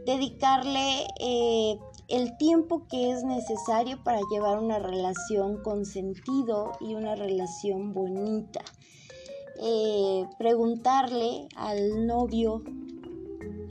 dedicarle 0.06 1.06
eh, 1.20 1.78
el 2.08 2.36
tiempo 2.36 2.86
que 2.88 3.12
es 3.12 3.24
necesario 3.24 4.02
para 4.02 4.20
llevar 4.30 4.58
una 4.58 4.78
relación 4.78 5.62
con 5.62 5.86
sentido 5.86 6.72
y 6.80 6.94
una 6.94 7.14
relación 7.14 7.92
bonita. 7.92 8.60
eh, 9.64 10.26
preguntarle 10.38 11.46
al 11.56 12.06
novio 12.06 12.62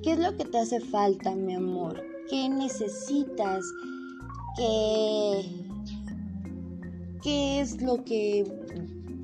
qué 0.04 0.14
es 0.14 0.20
lo 0.20 0.38
que 0.38 0.46
te 0.46 0.60
hace 0.60 0.80
falta, 0.80 1.36
mi 1.36 1.54
amor, 1.54 2.02
qué 2.30 2.48
necesitas, 2.48 3.64
qué, 4.56 5.44
qué 7.22 7.60
es 7.60 7.82
lo 7.82 8.04
que 8.06 8.46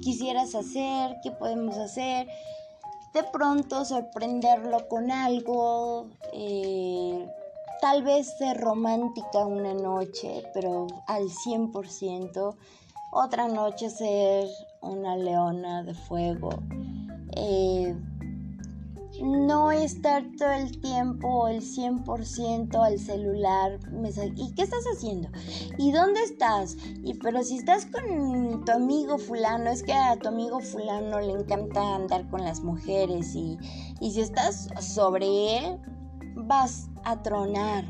quisieras 0.02 0.56
hacer, 0.56 1.18
qué 1.24 1.32
podemos 1.32 1.78
hacer. 1.78 2.28
De 3.18 3.24
pronto 3.24 3.84
sorprenderlo 3.84 4.88
con 4.88 5.10
algo, 5.10 6.06
eh, 6.34 7.28
tal 7.82 8.04
vez 8.04 8.38
ser 8.38 8.58
romántica 8.58 9.40
una 9.40 9.74
noche, 9.74 10.44
pero 10.54 10.86
al 11.08 11.24
100%. 11.24 12.56
Otra 13.12 13.48
noche 13.48 13.90
ser 13.90 14.48
una 14.82 15.16
leona 15.16 15.82
de 15.82 15.96
fuego. 15.96 16.50
Eh, 17.36 17.96
no 19.22 19.72
estar 19.72 20.24
todo 20.38 20.52
el 20.52 20.80
tiempo 20.80 21.48
el 21.48 21.62
100% 21.62 22.76
al 22.76 23.00
celular. 23.00 23.80
¿Y 24.36 24.54
qué 24.54 24.64
estás 24.64 24.84
haciendo? 24.94 25.30
¿Y 25.78 25.92
dónde 25.92 26.22
estás? 26.24 26.78
Y 27.04 27.16
pero 27.16 27.44
si 27.44 27.58
estás 27.58 27.86
con 27.86 28.64
tu 28.66 28.72
amigo 28.72 29.18
fulano, 29.18 29.70
es 29.70 29.84
que 29.84 29.94
a 29.94 30.18
tu 30.18 30.28
amigo 30.30 30.60
fulano 30.60 31.20
le 31.20 31.34
encanta 31.34 31.96
andar 31.96 32.30
con 32.30 32.44
las 32.44 32.62
mujeres 32.62 33.36
y, 33.36 33.58
y 34.00 34.12
si 34.12 34.22
estás 34.22 34.70
sobre 34.80 35.58
él, 35.58 35.80
vas 36.36 36.90
a 37.04 37.22
tronar. 37.22 37.86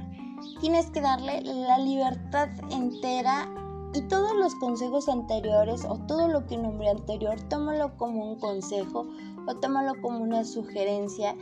Tienes 0.61 0.87
que 0.87 1.01
darle 1.01 1.41
la 1.41 1.79
libertad 1.79 2.49
entera 2.71 3.49
y 3.93 4.01
todos 4.03 4.35
los 4.35 4.53
consejos 4.55 5.09
anteriores 5.09 5.85
o 5.85 5.97
todo 6.07 6.27
lo 6.27 6.45
que 6.45 6.57
nombré 6.57 6.89
anterior, 6.89 7.39
tómalo 7.49 7.97
como 7.97 8.31
un 8.31 8.39
consejo 8.39 9.07
o 9.47 9.55
tómalo 9.55 9.99
como 10.01 10.19
una 10.19 10.43
sugerencia 10.43 11.35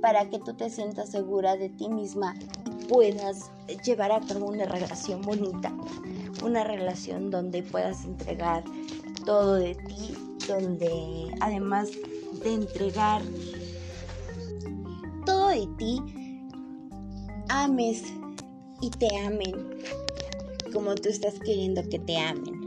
para 0.00 0.28
que 0.28 0.38
tú 0.38 0.54
te 0.54 0.70
sientas 0.70 1.10
segura 1.10 1.56
de 1.56 1.68
ti 1.70 1.88
misma 1.88 2.34
y 2.66 2.84
puedas 2.86 3.50
llevar 3.84 4.12
a 4.12 4.20
cabo 4.20 4.46
una 4.46 4.66
relación 4.66 5.22
bonita, 5.22 5.72
una 6.44 6.64
relación 6.64 7.30
donde 7.30 7.62
puedas 7.62 8.04
entregar 8.04 8.64
todo 9.24 9.54
de 9.54 9.74
ti, 9.74 10.14
donde 10.46 11.34
además 11.40 11.90
de 12.42 12.54
entregar 12.54 13.22
todo 15.24 15.48
de 15.48 15.68
ti, 15.78 16.00
ames 17.48 18.02
y 18.80 18.90
te 18.90 19.08
amen 19.24 19.54
como 20.72 20.94
tú 20.94 21.08
estás 21.08 21.38
queriendo 21.40 21.82
que 21.88 21.98
te 21.98 22.18
amen. 22.18 22.60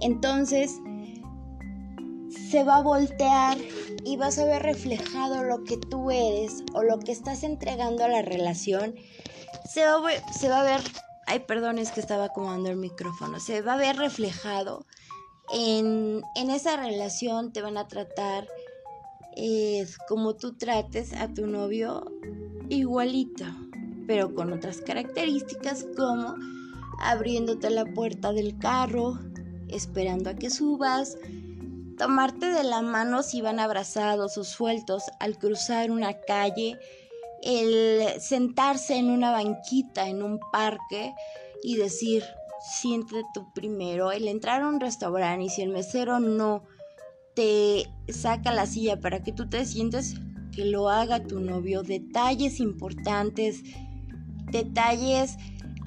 Entonces, 0.00 0.80
se 2.54 2.62
va 2.62 2.76
a 2.76 2.82
voltear 2.82 3.58
y 4.04 4.16
vas 4.16 4.38
a 4.38 4.44
ver 4.44 4.62
reflejado 4.62 5.42
lo 5.42 5.64
que 5.64 5.76
tú 5.76 6.12
eres 6.12 6.62
o 6.72 6.84
lo 6.84 7.00
que 7.00 7.10
estás 7.10 7.42
entregando 7.42 8.04
a 8.04 8.08
la 8.08 8.22
relación. 8.22 8.94
Se 9.68 9.84
va 9.84 9.96
a 9.96 10.32
se 10.32 10.48
va 10.48 10.60
a 10.60 10.62
ver 10.62 10.80
ay, 11.26 11.40
perdón, 11.48 11.80
es 11.80 11.90
que 11.90 11.98
estaba 11.98 12.26
acomodando 12.26 12.70
el 12.70 12.76
micrófono. 12.76 13.40
Se 13.40 13.60
va 13.60 13.72
a 13.72 13.76
ver 13.76 13.96
reflejado 13.96 14.86
en, 15.52 16.22
en 16.36 16.50
esa 16.50 16.76
relación. 16.76 17.52
Te 17.52 17.60
van 17.60 17.76
a 17.76 17.88
tratar 17.88 18.46
eh, 19.34 19.84
como 20.08 20.36
tú 20.36 20.56
trates 20.56 21.12
a 21.12 21.34
tu 21.34 21.48
novio 21.48 22.04
igualito, 22.68 23.46
pero 24.06 24.32
con 24.32 24.52
otras 24.52 24.80
características 24.80 25.86
como 25.96 26.36
abriéndote 27.00 27.68
la 27.70 27.84
puerta 27.84 28.32
del 28.32 28.56
carro, 28.60 29.18
esperando 29.66 30.30
a 30.30 30.34
que 30.34 30.50
subas, 30.50 31.18
tomarte 31.96 32.46
de 32.46 32.64
la 32.64 32.82
mano 32.82 33.22
si 33.22 33.40
van 33.40 33.60
abrazados 33.60 34.36
o 34.38 34.44
sueltos 34.44 35.04
al 35.20 35.38
cruzar 35.38 35.90
una 35.90 36.20
calle, 36.20 36.78
el 37.42 38.20
sentarse 38.20 38.96
en 38.96 39.10
una 39.10 39.30
banquita 39.30 40.08
en 40.08 40.22
un 40.22 40.40
parque 40.52 41.14
y 41.62 41.76
decir, 41.76 42.24
siéntate 42.80 43.22
tú 43.34 43.52
primero, 43.54 44.12
el 44.12 44.28
entrar 44.28 44.62
a 44.62 44.68
un 44.68 44.80
restaurante 44.80 45.44
y 45.44 45.48
si 45.48 45.62
el 45.62 45.70
mesero 45.70 46.20
no 46.20 46.64
te 47.34 47.90
saca 48.08 48.52
la 48.52 48.66
silla 48.66 49.00
para 49.00 49.22
que 49.22 49.32
tú 49.32 49.48
te 49.48 49.64
sientes, 49.64 50.14
que 50.52 50.64
lo 50.64 50.88
haga 50.88 51.22
tu 51.24 51.40
novio, 51.40 51.82
detalles 51.82 52.60
importantes, 52.60 53.62
detalles 54.50 55.36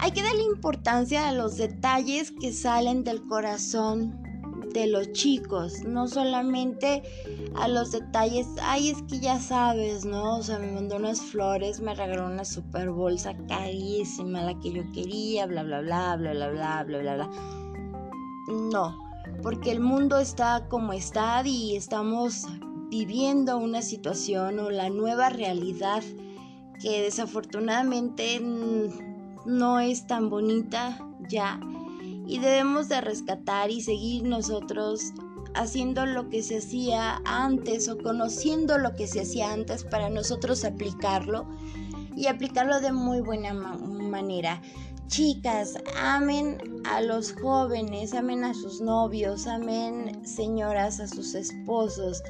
hay 0.00 0.12
que 0.12 0.22
darle 0.22 0.44
importancia 0.44 1.28
a 1.28 1.32
los 1.32 1.56
detalles 1.56 2.32
que 2.40 2.52
salen 2.52 3.02
del 3.02 3.26
corazón 3.26 4.27
de 4.72 4.86
los 4.86 5.12
chicos, 5.12 5.84
no 5.84 6.08
solamente 6.08 7.02
a 7.54 7.68
los 7.68 7.92
detalles, 7.92 8.46
ay, 8.62 8.90
es 8.90 9.02
que 9.02 9.20
ya 9.20 9.38
sabes, 9.38 10.04
¿no? 10.04 10.38
O 10.38 10.42
sea, 10.42 10.58
me 10.58 10.72
mandó 10.72 10.96
unas 10.96 11.20
flores, 11.20 11.80
me 11.80 11.94
regaló 11.94 12.26
una 12.26 12.44
super 12.44 12.90
bolsa 12.90 13.34
carísima, 13.48 14.42
la 14.42 14.58
que 14.60 14.72
yo 14.72 14.82
quería, 14.92 15.46
bla, 15.46 15.62
bla, 15.62 15.80
bla, 15.80 16.16
bla, 16.16 16.32
bla, 16.32 16.50
bla, 16.50 16.84
bla, 16.84 16.98
bla, 16.98 17.14
bla. 17.14 17.30
No, 18.48 18.98
porque 19.42 19.70
el 19.70 19.80
mundo 19.80 20.18
está 20.18 20.66
como 20.68 20.92
está 20.92 21.42
y 21.44 21.76
estamos 21.76 22.46
viviendo 22.90 23.58
una 23.58 23.82
situación 23.82 24.58
o 24.58 24.70
la 24.70 24.88
nueva 24.88 25.28
realidad 25.28 26.02
que 26.80 27.02
desafortunadamente 27.02 28.40
no 28.40 29.80
es 29.80 30.06
tan 30.06 30.30
bonita 30.30 30.98
ya 31.28 31.60
y 32.28 32.38
debemos 32.40 32.90
de 32.90 33.00
rescatar 33.00 33.70
y 33.70 33.80
seguir 33.80 34.24
nosotros 34.24 35.14
haciendo 35.54 36.04
lo 36.04 36.28
que 36.28 36.42
se 36.42 36.58
hacía 36.58 37.22
antes 37.24 37.88
o 37.88 37.96
conociendo 37.96 38.76
lo 38.76 38.94
que 38.94 39.06
se 39.06 39.22
hacía 39.22 39.50
antes 39.50 39.82
para 39.82 40.10
nosotros 40.10 40.64
aplicarlo 40.64 41.48
y 42.14 42.26
aplicarlo 42.26 42.80
de 42.80 42.92
muy 42.92 43.22
buena 43.22 43.54
manera. 43.54 44.60
Chicas, 45.06 45.78
amen 45.98 46.58
a 46.84 47.00
los 47.00 47.32
jóvenes, 47.32 48.12
amen 48.12 48.44
a 48.44 48.52
sus 48.52 48.82
novios, 48.82 49.46
amen 49.46 50.20
señoras 50.26 51.00
a 51.00 51.08
sus 51.08 51.34
esposos. 51.34 52.22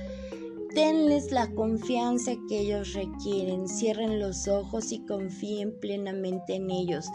Denles 0.74 1.33
la 1.33 1.52
confianza 1.54 2.33
que 2.48 2.61
ellos 2.61 2.92
requieren, 2.92 3.68
cierren 3.68 4.20
los 4.20 4.48
ojos 4.48 4.92
y 4.92 5.04
confíen 5.07 5.78
plenamente 5.81 6.57
en 6.57 6.70
ellos. 6.70 7.07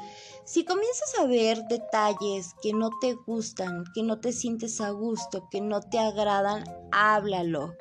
Si 0.44 0.66
comienzas 0.66 1.14
a 1.20 1.28
ver 1.28 1.64
detalles 1.70 2.54
que 2.62 2.74
no 2.74 2.90
te 3.00 3.14
gustan, 3.14 3.86
que 3.94 4.04
no 4.04 4.20
te 4.20 4.34
sientes 4.34 4.82
a 4.82 4.90
gusto, 4.90 5.48
que 5.52 5.62
no 5.62 5.82
te 5.82 6.00
agradan, 6.00 6.64
háblalo. 6.92 7.76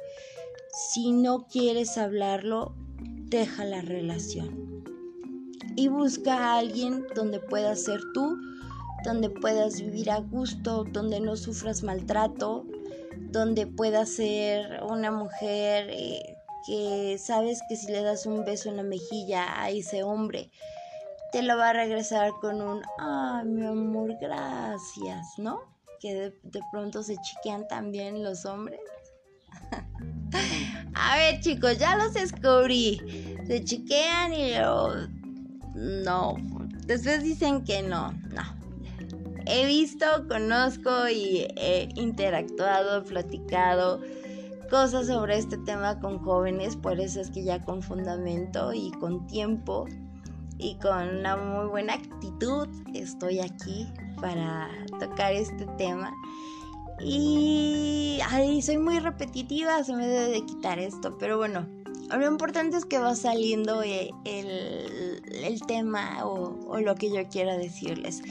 Si 0.92 1.12
no 1.12 1.46
quieres 1.46 1.98
hablarlo, 1.98 2.74
deja 3.00 3.64
la 3.64 3.80
relación. 3.80 4.85
Y 5.74 5.88
busca 5.88 6.37
a 6.37 6.58
alguien 6.58 7.06
donde 7.14 7.40
puedas 7.40 7.82
ser 7.82 8.00
tú, 8.12 8.38
donde 9.04 9.30
puedas 9.30 9.80
vivir 9.80 10.11
a 10.11 10.20
gusto, 10.20 10.85
donde 10.85 11.18
no 11.18 11.37
sufras 11.37 11.82
maltrato, 11.82 12.66
donde 13.16 13.66
pueda 13.66 14.07
ser 14.07 14.83
una 14.83 15.11
mujer 15.11 15.88
eh, 15.90 16.37
que 16.66 17.16
sabes 17.18 17.61
que 17.68 17.77
si 17.77 17.90
le 17.90 18.03
das 18.03 18.27
un 18.27 18.44
beso 18.44 18.68
en 18.68 18.77
la 18.77 18.83
mejilla 18.83 19.61
a 19.61 19.70
ese 19.70 20.03
hombre, 20.03 20.51
te 21.33 21.42
lo 21.42 21.57
va 21.57 21.70
a 21.70 21.72
regresar 21.72 22.33
con 22.40 22.61
un, 22.61 22.83
ay, 22.98 23.44
mi 23.46 23.66
amor, 23.66 24.16
gracias, 24.20 25.27
¿no? 25.38 25.61
Que 26.01 26.14
de, 26.42 26.61
pronto 26.70 27.03
se 27.03 27.16
chiquean 27.16 27.66
también 27.68 28.22
los 28.22 28.44
hombres. 28.44 28.81
a 30.94 31.16
ver, 31.16 31.40
chicos, 31.40 31.79
ya 31.79 31.96
los 31.96 32.14
descubrí. 32.14 33.01
Se 33.46 33.64
chiquean 33.64 34.35
y 34.35 34.55
luego... 34.55 34.94
No, 35.75 36.37
después 36.87 37.22
dicen 37.22 37.64
que 37.64 37.83
no, 37.83 38.12
no 38.12 38.62
he 39.46 39.66
visto, 39.66 40.07
conozco 40.28 41.09
y 41.09 41.46
he 41.57 41.88
interactuado, 41.96 43.05
platicado 43.05 44.00
cosas 44.70 45.07
sobre 45.07 45.37
este 45.37 45.59
tema 45.59 46.00
con 46.00 46.18
jóvenes, 46.18 46.76
por 46.76 46.98
eso 46.98 47.20
es 47.20 47.31
que 47.31 47.44
ya 47.44 47.61
con 47.61 47.83
fundamento 47.83 48.72
y 48.72 48.90
con 48.92 49.26
tiempo 49.26 49.87
y 50.57 50.76
con 50.76 51.18
una 51.18 51.37
muy 51.37 51.66
buena 51.66 51.94
actitud 51.94 52.68
estoy 52.94 53.40
aquí 53.40 53.87
para 54.20 54.70
tocar 54.98 55.35
este 55.35 55.66
tema. 55.76 56.11
Y 57.00 58.20
soy 58.62 58.78
muy 58.78 58.98
repetitiva, 58.98 59.85
se 59.85 59.94
me 59.94 60.07
debe 60.07 60.28
de 60.28 60.46
quitar 60.46 60.78
esto, 60.78 61.18
pero 61.18 61.37
bueno, 61.37 61.66
lo 62.16 62.26
importante 62.26 62.76
es 62.76 62.85
que 62.85 62.98
va 62.98 63.14
saliendo 63.14 63.83
eh, 63.83 64.11
el, 64.24 65.61
tema 65.66 66.24
o, 66.24 66.59
o, 66.66 66.81
lo 66.81 66.94
que 66.94 67.11
yo 67.11 67.26
quiera 67.28 67.57
decirles. 67.57 68.22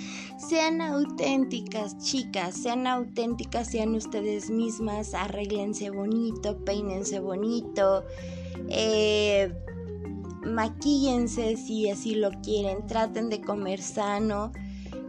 Sean 0.49 0.82
auténticas, 0.82 1.97
chicas, 1.99 2.56
sean 2.56 2.88
auténticas, 2.88 3.69
sean 3.69 3.93
ustedes 3.95 4.49
mismas, 4.49 5.13
arréglense 5.13 5.91
bonito, 5.91 6.58
peínense 6.65 7.19
bonito, 7.19 8.04
eh, 8.69 9.54
maquíllense 10.43 11.58
si 11.58 11.89
así 11.89 12.15
lo 12.15 12.32
quieren, 12.41 12.88
traten 12.88 13.30
de 13.30 13.39
comer 13.41 13.82
sano 13.82 14.51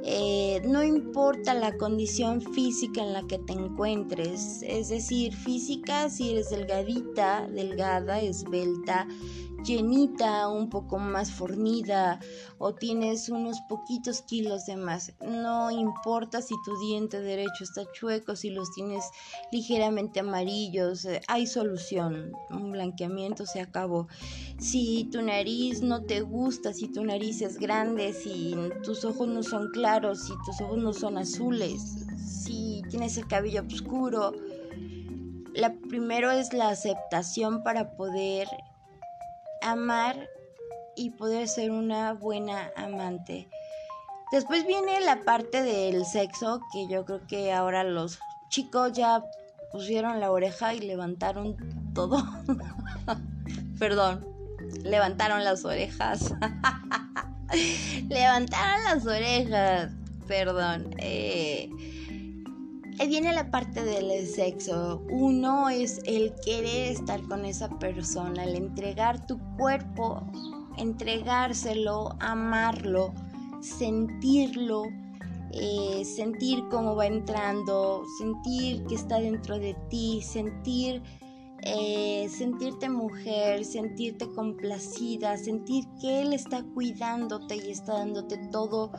Eh, 0.04 0.60
no 0.66 0.82
importa 0.82 1.54
la 1.54 1.76
condición 1.76 2.40
física 2.40 3.02
en 3.02 3.12
la 3.12 3.22
que 3.22 3.38
te 3.38 3.52
encuentres, 3.52 4.60
es 4.62 4.88
decir, 4.88 5.32
física 5.32 6.10
si 6.10 6.30
eres 6.30 6.50
delgadita, 6.50 7.46
delgada, 7.46 8.20
esbelta, 8.20 9.06
llenita, 9.62 10.48
un 10.48 10.68
poco 10.68 10.98
más 10.98 11.30
fornida 11.30 12.20
o 12.58 12.74
tienes 12.74 13.28
unos 13.28 13.60
poquitos 13.68 14.22
kilos 14.22 14.66
de 14.66 14.76
más. 14.76 15.12
No 15.20 15.70
importa 15.70 16.42
si 16.42 16.54
tu 16.64 16.78
diente 16.78 17.20
derecho 17.20 17.64
está 17.64 17.82
chueco, 17.92 18.36
si 18.36 18.50
los 18.50 18.72
tienes 18.72 19.04
ligeramente 19.50 20.20
amarillos, 20.20 21.04
eh, 21.04 21.20
hay 21.28 21.46
solución. 21.46 22.32
Un 22.50 22.72
blanqueamiento 22.72 23.46
se 23.46 23.60
acabó. 23.60 24.08
Si 24.58 25.04
tu 25.10 25.22
nariz 25.22 25.82
no 25.82 26.02
te 26.04 26.20
gusta, 26.20 26.72
si 26.72 26.88
tu 26.88 27.04
nariz 27.04 27.42
es 27.42 27.58
grande, 27.58 28.12
si 28.12 28.54
tus 28.82 29.04
ojos 29.04 29.28
no 29.28 29.42
son 29.42 29.70
claros, 29.72 30.24
si 30.26 30.32
tus 30.44 30.60
ojos 30.60 30.78
no 30.78 30.92
son 30.92 31.18
azules, 31.18 32.06
si 32.26 32.82
tienes 32.88 33.16
el 33.16 33.26
cabello 33.26 33.62
oscuro, 33.66 34.32
la 35.54 35.74
primero 35.74 36.30
es 36.30 36.52
la 36.52 36.70
aceptación 36.70 37.62
para 37.62 37.96
poder 37.96 38.48
amar 39.62 40.28
y 40.96 41.10
poder 41.10 41.48
ser 41.48 41.70
una 41.70 42.12
buena 42.12 42.70
amante. 42.76 43.48
Después 44.30 44.66
viene 44.66 45.00
la 45.00 45.20
parte 45.24 45.62
del 45.62 46.04
sexo, 46.06 46.60
que 46.72 46.88
yo 46.88 47.04
creo 47.04 47.26
que 47.26 47.52
ahora 47.52 47.84
los 47.84 48.18
chicos 48.48 48.92
ya 48.92 49.22
pusieron 49.70 50.20
la 50.20 50.30
oreja 50.30 50.74
y 50.74 50.80
levantaron 50.80 51.56
todo. 51.94 52.24
Perdón, 53.78 54.26
levantaron 54.82 55.44
las 55.44 55.64
orejas. 55.64 56.34
levantaron 58.08 58.84
las 58.84 59.06
orejas. 59.06 59.90
Perdón. 60.26 60.94
Eh, 60.98 61.68
viene 63.08 63.32
la 63.32 63.50
parte 63.50 63.84
del 63.84 64.26
sexo. 64.26 65.02
Uno 65.10 65.68
es 65.68 66.00
el 66.04 66.34
querer 66.44 66.92
estar 66.92 67.22
con 67.22 67.44
esa 67.44 67.68
persona, 67.78 68.44
el 68.44 68.56
entregar 68.56 69.26
tu 69.26 69.38
cuerpo, 69.56 70.22
entregárselo, 70.76 72.16
amarlo, 72.20 73.12
sentirlo, 73.60 74.84
eh, 75.52 76.04
sentir 76.04 76.64
cómo 76.70 76.96
va 76.96 77.06
entrando, 77.06 78.04
sentir 78.18 78.84
que 78.86 78.94
está 78.94 79.20
dentro 79.20 79.58
de 79.58 79.74
ti, 79.90 80.22
sentir, 80.22 81.02
eh, 81.62 82.28
sentirte 82.30 82.88
mujer, 82.88 83.64
sentirte 83.64 84.26
complacida, 84.34 85.36
sentir 85.36 85.84
que 86.00 86.22
él 86.22 86.32
está 86.32 86.64
cuidándote 86.74 87.56
y 87.56 87.70
está 87.70 87.94
dándote 87.94 88.38
todo 88.50 88.92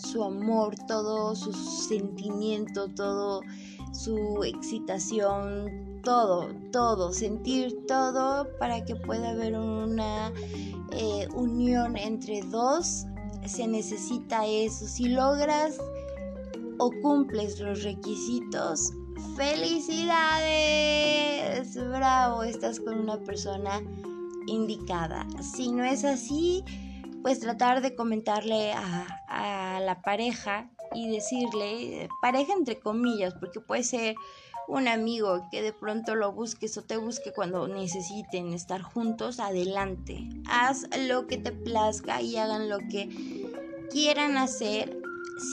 su 0.00 0.24
amor, 0.24 0.74
todo 0.86 1.34
su 1.34 1.52
sentimiento, 1.52 2.88
todo 2.88 3.42
su 3.92 4.42
excitación, 4.44 6.00
todo, 6.02 6.48
todo, 6.72 7.12
sentir 7.12 7.86
todo 7.86 8.48
para 8.58 8.82
que 8.84 8.96
pueda 8.96 9.30
haber 9.30 9.56
una 9.56 10.32
eh, 10.92 11.28
unión 11.34 11.96
entre 11.96 12.42
dos. 12.42 13.06
Se 13.46 13.66
necesita 13.66 14.44
eso. 14.46 14.86
Si 14.86 15.08
logras 15.08 15.78
o 16.78 16.90
cumples 17.02 17.58
los 17.60 17.82
requisitos, 17.82 18.92
felicidades, 19.36 21.74
bravo, 21.74 22.42
estás 22.42 22.78
con 22.80 22.98
una 22.98 23.18
persona 23.18 23.82
indicada. 24.46 25.26
Si 25.42 25.70
no 25.72 25.84
es 25.84 26.04
así, 26.04 26.64
pues 27.22 27.40
tratar 27.40 27.82
de 27.82 27.94
comentarle 27.94 28.72
a, 28.72 29.16
la 29.82 30.02
pareja 30.02 30.68
y 30.94 31.08
decirle, 31.08 32.08
pareja 32.20 32.52
entre 32.52 32.78
comillas, 32.78 33.34
porque 33.34 33.60
puede 33.60 33.82
ser 33.82 34.14
un 34.68 34.88
amigo 34.88 35.48
que 35.50 35.62
de 35.62 35.72
pronto 35.72 36.14
lo 36.14 36.32
busques 36.32 36.76
o 36.76 36.82
te 36.82 36.96
busque 36.96 37.32
cuando 37.32 37.66
necesiten 37.66 38.52
estar 38.52 38.82
juntos, 38.82 39.40
adelante. 39.40 40.28
Haz 40.48 40.86
lo 41.08 41.26
que 41.26 41.38
te 41.38 41.52
plazca 41.52 42.20
y 42.20 42.36
hagan 42.36 42.68
lo 42.68 42.78
que 42.78 43.08
quieran 43.90 44.36
hacer, 44.36 45.00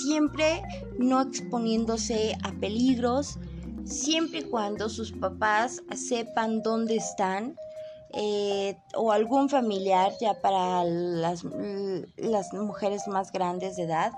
siempre 0.04 0.62
no 0.98 1.22
exponiéndose 1.22 2.36
a 2.44 2.52
peligros, 2.52 3.40
siempre 3.86 4.40
y 4.40 4.44
cuando 4.44 4.90
sus 4.90 5.14
papás 5.14 5.82
sepan 5.96 6.62
dónde 6.62 6.98
están 6.98 7.56
eh, 8.14 8.78
o 8.96 9.12
algún 9.12 9.50
familiar 9.50 10.14
ya 10.22 10.34
para 10.42 10.84
las, 10.84 11.44
las 12.16 12.54
mujeres 12.54 13.08
más 13.08 13.32
grandes 13.32 13.76
de 13.76 13.84
edad 13.84 14.14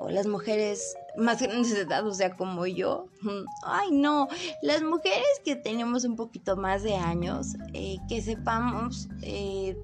o 0.00 0.08
las 0.08 0.26
mujeres 0.26 0.96
más 1.16 1.42
grandes 1.42 1.74
de 1.74 1.80
edad, 1.82 2.06
o 2.06 2.14
sea, 2.14 2.36
como 2.36 2.66
yo. 2.66 3.06
Ay, 3.62 3.90
no, 3.90 4.28
las 4.62 4.82
mujeres 4.82 5.26
que 5.44 5.56
tenemos 5.56 6.04
un 6.04 6.16
poquito 6.16 6.56
más 6.56 6.82
de 6.82 6.94
años, 6.94 7.56
eh, 7.74 7.96
que 8.08 8.22
sepamos 8.22 9.08
eh, 9.22 9.76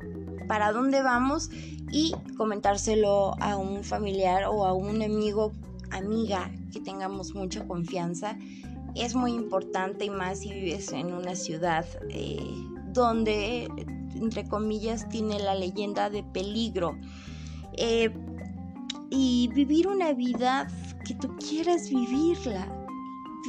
para 0.48 0.72
dónde 0.72 1.02
vamos 1.02 1.50
y 1.90 2.14
comentárselo 2.36 3.34
a 3.40 3.56
un 3.56 3.84
familiar 3.84 4.44
o 4.44 4.64
a 4.64 4.72
un 4.72 5.02
amigo, 5.02 5.52
amiga 5.90 6.50
que 6.72 6.80
tengamos 6.80 7.34
mucha 7.34 7.66
confianza. 7.66 8.38
Es 8.94 9.14
muy 9.14 9.32
importante 9.32 10.04
y 10.04 10.10
más 10.10 10.40
si 10.40 10.52
vives 10.52 10.92
en 10.92 11.12
una 11.12 11.34
ciudad 11.34 11.84
donde, 12.94 13.68
entre 14.14 14.48
comillas, 14.48 15.08
tiene 15.08 15.38
la 15.38 15.54
leyenda 15.54 16.08
de 16.08 16.22
peligro. 16.22 16.96
Eh, 17.76 18.10
y 19.10 19.48
vivir 19.48 19.86
una 19.86 20.12
vida 20.12 20.68
que 21.06 21.14
tú 21.14 21.36
quieras 21.36 21.90
vivirla. 21.90 22.68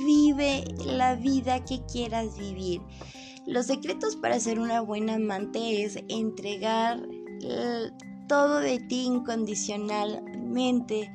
Vive 0.06 0.66
la 0.86 1.16
vida 1.16 1.64
que 1.64 1.82
quieras 1.86 2.38
vivir. 2.38 2.82
Los 3.48 3.68
secretos 3.68 4.16
para 4.16 4.40
ser 4.40 4.60
una 4.60 4.82
buena 4.82 5.16
amante 5.16 5.84
es 5.84 5.98
entregar 6.10 7.02
todo 8.28 8.60
de 8.60 8.80
ti 8.80 9.06
incondicionalmente 9.06 11.12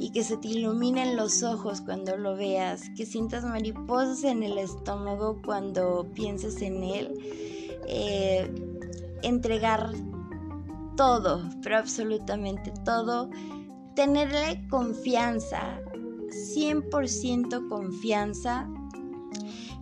y 0.00 0.10
que 0.10 0.24
se 0.24 0.38
te 0.38 0.48
iluminen 0.48 1.14
los 1.14 1.42
ojos 1.42 1.82
cuando 1.82 2.16
lo 2.16 2.34
veas, 2.34 2.88
que 2.96 3.04
sientas 3.04 3.44
mariposas 3.44 4.24
en 4.24 4.42
el 4.42 4.56
estómago 4.56 5.42
cuando 5.44 6.10
pienses 6.14 6.62
en 6.62 6.82
él. 6.82 7.78
Eh, 7.86 8.50
entregar 9.22 9.92
todo, 10.96 11.42
pero 11.62 11.76
absolutamente 11.76 12.72
todo. 12.82 13.28
Tenerle 13.94 14.66
confianza, 14.70 15.78
100% 16.56 17.68
confianza. 17.68 18.66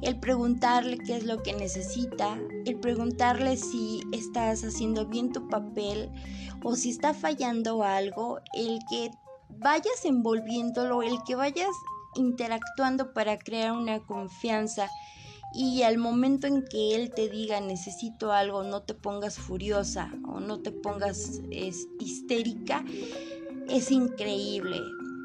El 0.03 0.19
preguntarle 0.19 0.99
qué 0.99 1.17
es 1.17 1.25
lo 1.25 1.43
que 1.45 1.53
necesita, 1.55 2.39
el 2.67 2.79
preguntarle 2.81 3.57
si 3.57 4.01
estás 4.13 4.65
haciendo 4.65 5.07
bien 5.07 5.31
tu 5.33 5.47
papel 5.49 6.11
o 6.65 6.75
si 6.75 6.91
está 6.91 7.15
fallando 7.15 7.85
algo, 7.85 8.41
el 8.55 8.81
que 8.91 9.11
vayas 9.51 10.05
envolviéndolo, 10.05 11.03
el 11.03 11.23
que 11.27 11.35
vayas 11.35 11.71
interactuando 12.15 13.13
para 13.13 13.39
crear 13.39 13.73
una 13.73 14.01
confianza 14.01 14.89
y 15.53 15.83
al 15.83 15.99
momento 15.99 16.47
en 16.47 16.65
que 16.65 16.95
él 16.95 17.11
te 17.15 17.29
diga 17.29 17.61
necesito 17.61 18.33
algo, 18.33 18.65
no 18.65 18.83
te 18.83 18.95
pongas 18.95 19.39
furiosa 19.39 20.13
o 20.27 20.41
no 20.41 20.61
te 20.61 20.73
pongas 20.73 21.41
histérica, 21.51 22.85
es 23.69 23.91
increíble. 23.91 24.79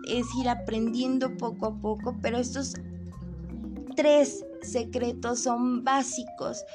Es 0.08 0.26
ir 0.36 0.50
aprendiendo 0.50 1.38
poco 1.38 1.66
a 1.68 1.76
poco, 1.82 2.18
pero 2.22 2.38
estos 2.38 2.74
tres 3.96 4.46
secretos 4.62 5.40
son 5.40 5.84
básicos 5.84 6.66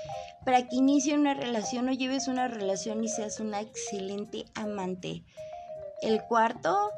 para 0.44 0.66
que 0.66 0.76
inicie 0.76 1.14
una 1.14 1.34
relación 1.34 1.88
o 1.88 1.92
lleves 1.92 2.28
una 2.28 2.48
relación 2.48 3.04
y 3.04 3.08
seas 3.08 3.40
una 3.40 3.60
excelente 3.60 4.46
amante. 4.54 5.24
El 6.00 6.22
cuarto 6.22 6.90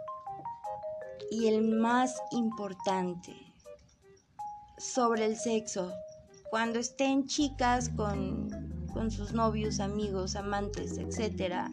y 1.31 1.47
el 1.47 1.63
más 1.63 2.21
importante 2.33 3.33
sobre 4.79 5.27
el 5.27 5.37
sexo. 5.37 5.93
Cuando 6.51 6.81
estén 6.81 7.27
chicas 7.27 7.89
con, 7.91 8.51
sus 9.11 9.33
novios, 9.33 9.79
amigos, 9.79 10.35
amantes, 10.35 10.99
etc., 10.99 11.69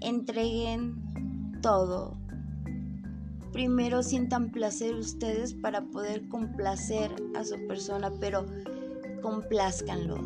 entreguen 0.00 1.60
todo. 1.60 2.16
Primero 3.52 4.02
sientan 4.02 4.50
placer 4.50 4.94
ustedes 4.94 5.52
para 5.52 5.82
poder 5.82 6.26
complacer 6.28 7.14
a 7.36 7.44
su 7.44 7.66
persona, 7.66 8.10
pero 8.18 8.46
complázcanlo. 9.20 10.16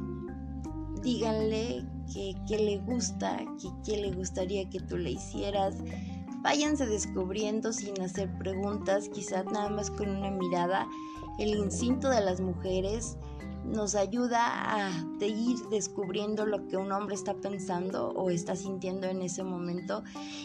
Díganle 1.02 1.84
que, 2.14 2.34
que 2.46 2.58
le 2.58 2.78
gusta, 2.78 3.38
que, 3.60 3.68
que 3.84 4.00
le 4.00 4.12
gustaría 4.12 4.70
que 4.70 4.78
tú 4.78 4.96
le 4.96 5.10
hicieras 5.10 5.74
Váyanse 6.42 6.86
descubriendo 6.86 7.72
sin 7.72 8.00
hacer 8.00 8.30
preguntas, 8.38 9.08
quizás 9.08 9.44
nada 9.46 9.68
más 9.68 9.90
con 9.90 10.08
una 10.08 10.30
mirada, 10.30 10.86
el 11.38 11.50
instinto 11.50 12.08
de 12.08 12.20
las 12.20 12.40
mujeres 12.40 13.16
nos 13.64 13.96
ayuda 13.96 14.86
a 14.86 14.90
ir 15.20 15.58
descubriendo 15.70 16.46
lo 16.46 16.68
que 16.68 16.76
un 16.76 16.92
hombre 16.92 17.16
está 17.16 17.34
pensando 17.34 18.10
o 18.10 18.30
está 18.30 18.54
sintiendo 18.54 19.08
en 19.08 19.22
ese 19.22 19.42
momento. 19.42 20.04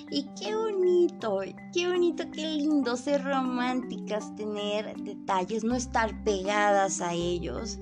Y 0.10 0.23
qué 0.39 0.56
bonito, 0.56 1.41
qué 1.71 1.88
bonito, 1.88 2.23
qué 2.32 2.47
lindo 2.47 2.97
ser 2.97 3.23
románticas, 3.23 4.36
tener 4.36 4.95
detalles, 5.04 5.63
no 5.63 5.75
estar 5.75 6.23
pegadas 6.23 6.99
a 6.99 7.13
ellos 7.13 7.77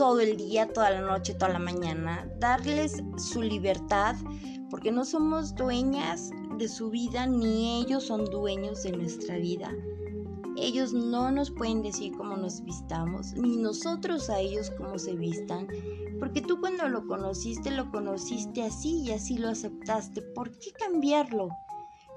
todo 0.00 0.20
el 0.20 0.38
día, 0.38 0.66
toda 0.66 0.90
la 0.90 1.02
noche, 1.02 1.34
toda 1.34 1.52
la 1.52 1.58
mañana, 1.58 2.26
darles 2.38 3.02
su 3.18 3.42
libertad, 3.42 4.16
porque 4.70 4.92
no 4.92 5.04
somos 5.04 5.54
dueñas 5.54 6.30
de 6.56 6.68
su 6.68 6.90
vida 6.90 7.26
ni 7.26 7.82
ellos 7.82 8.04
son 8.04 8.24
dueños 8.26 8.82
de 8.82 8.92
nuestra 8.92 9.36
vida. 9.36 9.72
Ellos 10.56 10.92
no 10.92 11.30
nos 11.30 11.50
pueden 11.50 11.82
decir 11.82 12.12
cómo 12.16 12.36
nos 12.36 12.62
vistamos, 12.64 13.32
ni 13.34 13.56
nosotros 13.56 14.28
a 14.30 14.40
ellos 14.40 14.70
cómo 14.76 14.98
se 14.98 15.14
vistan, 15.14 15.68
porque 16.18 16.42
tú 16.42 16.60
cuando 16.60 16.88
lo 16.88 17.06
conociste 17.06 17.70
lo 17.70 17.90
conociste 17.90 18.62
así 18.62 19.02
y 19.02 19.12
así 19.12 19.38
lo 19.38 19.48
aceptaste. 19.48 20.22
¿Por 20.22 20.50
qué 20.58 20.72
cambiarlo? 20.72 21.48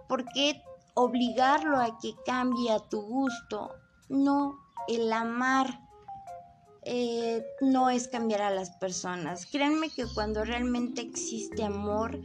¿Por 0.10 0.26
qué 0.34 0.62
obligarlo 0.94 1.78
a 1.78 1.98
que 2.00 2.13
cambie 2.26 2.72
a 2.72 2.80
tu 2.80 3.02
gusto? 3.02 3.72
No, 4.10 4.60
el 4.88 5.12
amar 5.13 5.83
eh, 6.86 7.46
no 7.62 7.89
es 7.89 8.08
cambiar 8.08 8.41
a 8.41 8.50
las 8.50 8.72
personas. 8.72 9.46
Créanme 9.46 9.89
que 9.89 10.06
cuando 10.13 10.43
realmente 10.43 11.02
existe 11.02 11.63
amor, 11.63 12.19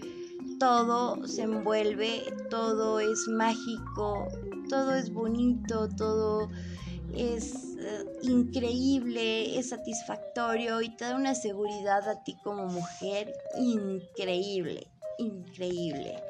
todo 0.59 1.27
se 1.27 1.43
envuelve, 1.43 2.23
todo 2.51 3.01
es 3.01 3.29
mágico, 3.29 4.29
todo 4.69 4.95
es 4.95 5.13
bonito, 5.13 5.89
todo 5.89 6.51
es 7.15 7.77
eh, 7.79 8.05
increíble, 8.23 9.59
es 9.59 9.71
satisfactorio 9.71 10.81
y 10.83 10.95
te 10.97 11.05
da 11.05 11.17
una 11.17 11.35
seguridad 11.35 12.09
a 12.09 12.23
ti 12.25 12.37
como 12.43 12.67
mujer 12.67 13.33
increíble, 13.57 14.89
increíble. 15.19 16.23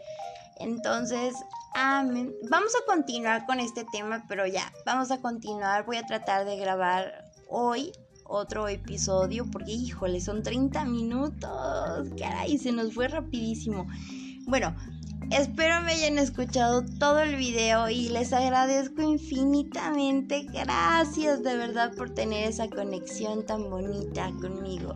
Entonces, 0.58 1.34
amén. 1.74 2.34
Vamos 2.50 2.72
a 2.74 2.84
continuar 2.84 3.46
con 3.46 3.60
este 3.60 3.84
tema, 3.92 4.24
pero 4.28 4.46
ya, 4.46 4.72
vamos 4.84 5.10
a 5.10 5.18
continuar. 5.18 5.86
Voy 5.86 5.96
a 5.96 6.06
tratar 6.06 6.44
de 6.44 6.56
grabar 6.56 7.24
hoy 7.48 7.92
otro 8.28 8.68
episodio 8.68 9.46
porque, 9.50 9.72
híjole, 9.72 10.20
son 10.20 10.42
30 10.42 10.84
minutos. 10.84 12.08
Caray, 12.18 12.58
se 12.58 12.72
nos 12.72 12.94
fue 12.94 13.08
rapidísimo. 13.08 13.86
Bueno, 14.46 14.74
espero 15.30 15.82
me 15.82 15.92
hayan 15.92 16.18
escuchado 16.18 16.84
todo 16.98 17.20
el 17.20 17.36
video 17.36 17.88
y 17.90 18.10
les 18.10 18.32
agradezco 18.32 19.02
infinitamente. 19.02 20.46
Gracias 20.52 21.42
de 21.42 21.56
verdad 21.56 21.92
por 21.96 22.10
tener 22.10 22.48
esa 22.48 22.68
conexión 22.68 23.44
tan 23.44 23.68
bonita 23.68 24.30
conmigo. 24.40 24.94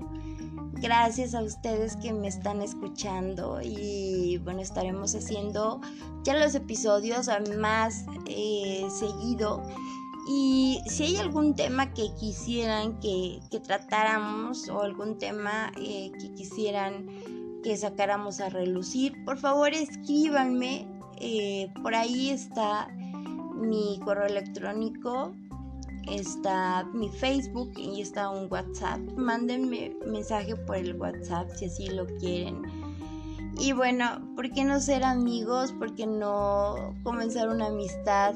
Gracias 0.83 1.35
a 1.35 1.42
ustedes 1.42 1.97
que 1.97 2.12
me 2.12 2.27
están 2.27 2.61
escuchando 2.61 3.61
y 3.62 4.38
bueno, 4.38 4.61
estaremos 4.62 5.14
haciendo 5.14 5.81
ya 6.25 6.37
los 6.37 6.55
episodios 6.57 7.31
más 7.61 8.05
eh, 8.27 8.88
seguido. 8.90 9.62
Y 10.29 10.81
si 10.87 11.05
hay 11.05 11.17
algún 11.17 11.55
tema 11.55 11.93
que 11.93 12.15
quisieran 12.19 13.01
que, 13.01 13.41
tratáramos 13.65 14.69
o 14.69 14.81
algún 14.81 15.19
tema 15.19 15.73
eh, 15.81 16.13
que 16.21 16.33
quisieran 16.35 17.07
que 17.63 17.77
sacáramos 17.77 18.41
a 18.41 18.49
relucir, 18.49 19.25
por 19.25 19.39
favor 19.39 19.73
escríbanme. 19.73 20.87
Eh, 21.19 21.73
por 21.83 21.95
ahí 21.95 22.31
está 22.31 22.89
mi 23.55 24.01
correo 24.05 24.27
electrónico, 24.27 25.33
está 26.11 26.85
mi 26.93 27.09
Facebook 27.09 27.73
y 27.77 28.01
está 28.01 28.31
un 28.31 28.51
WhatsApp. 28.51 29.01
Mándenme 29.17 29.97
mensaje 30.07 30.57
por 30.57 30.77
el 30.77 30.97
WhatsApp 30.97 31.49
si 31.57 31.67
así 31.67 31.89
lo 31.89 32.07
quieren. 32.19 32.63
Y 33.59 33.73
bueno, 33.73 34.07
¿por 34.35 34.51
qué 34.51 34.65
no 34.65 34.81
ser 34.81 35.05
amigos? 35.05 35.73
¿Por 35.73 35.95
qué 35.95 36.07
no 36.07 36.95
comenzar 37.05 37.49
una 37.49 37.67
amistad 37.67 38.35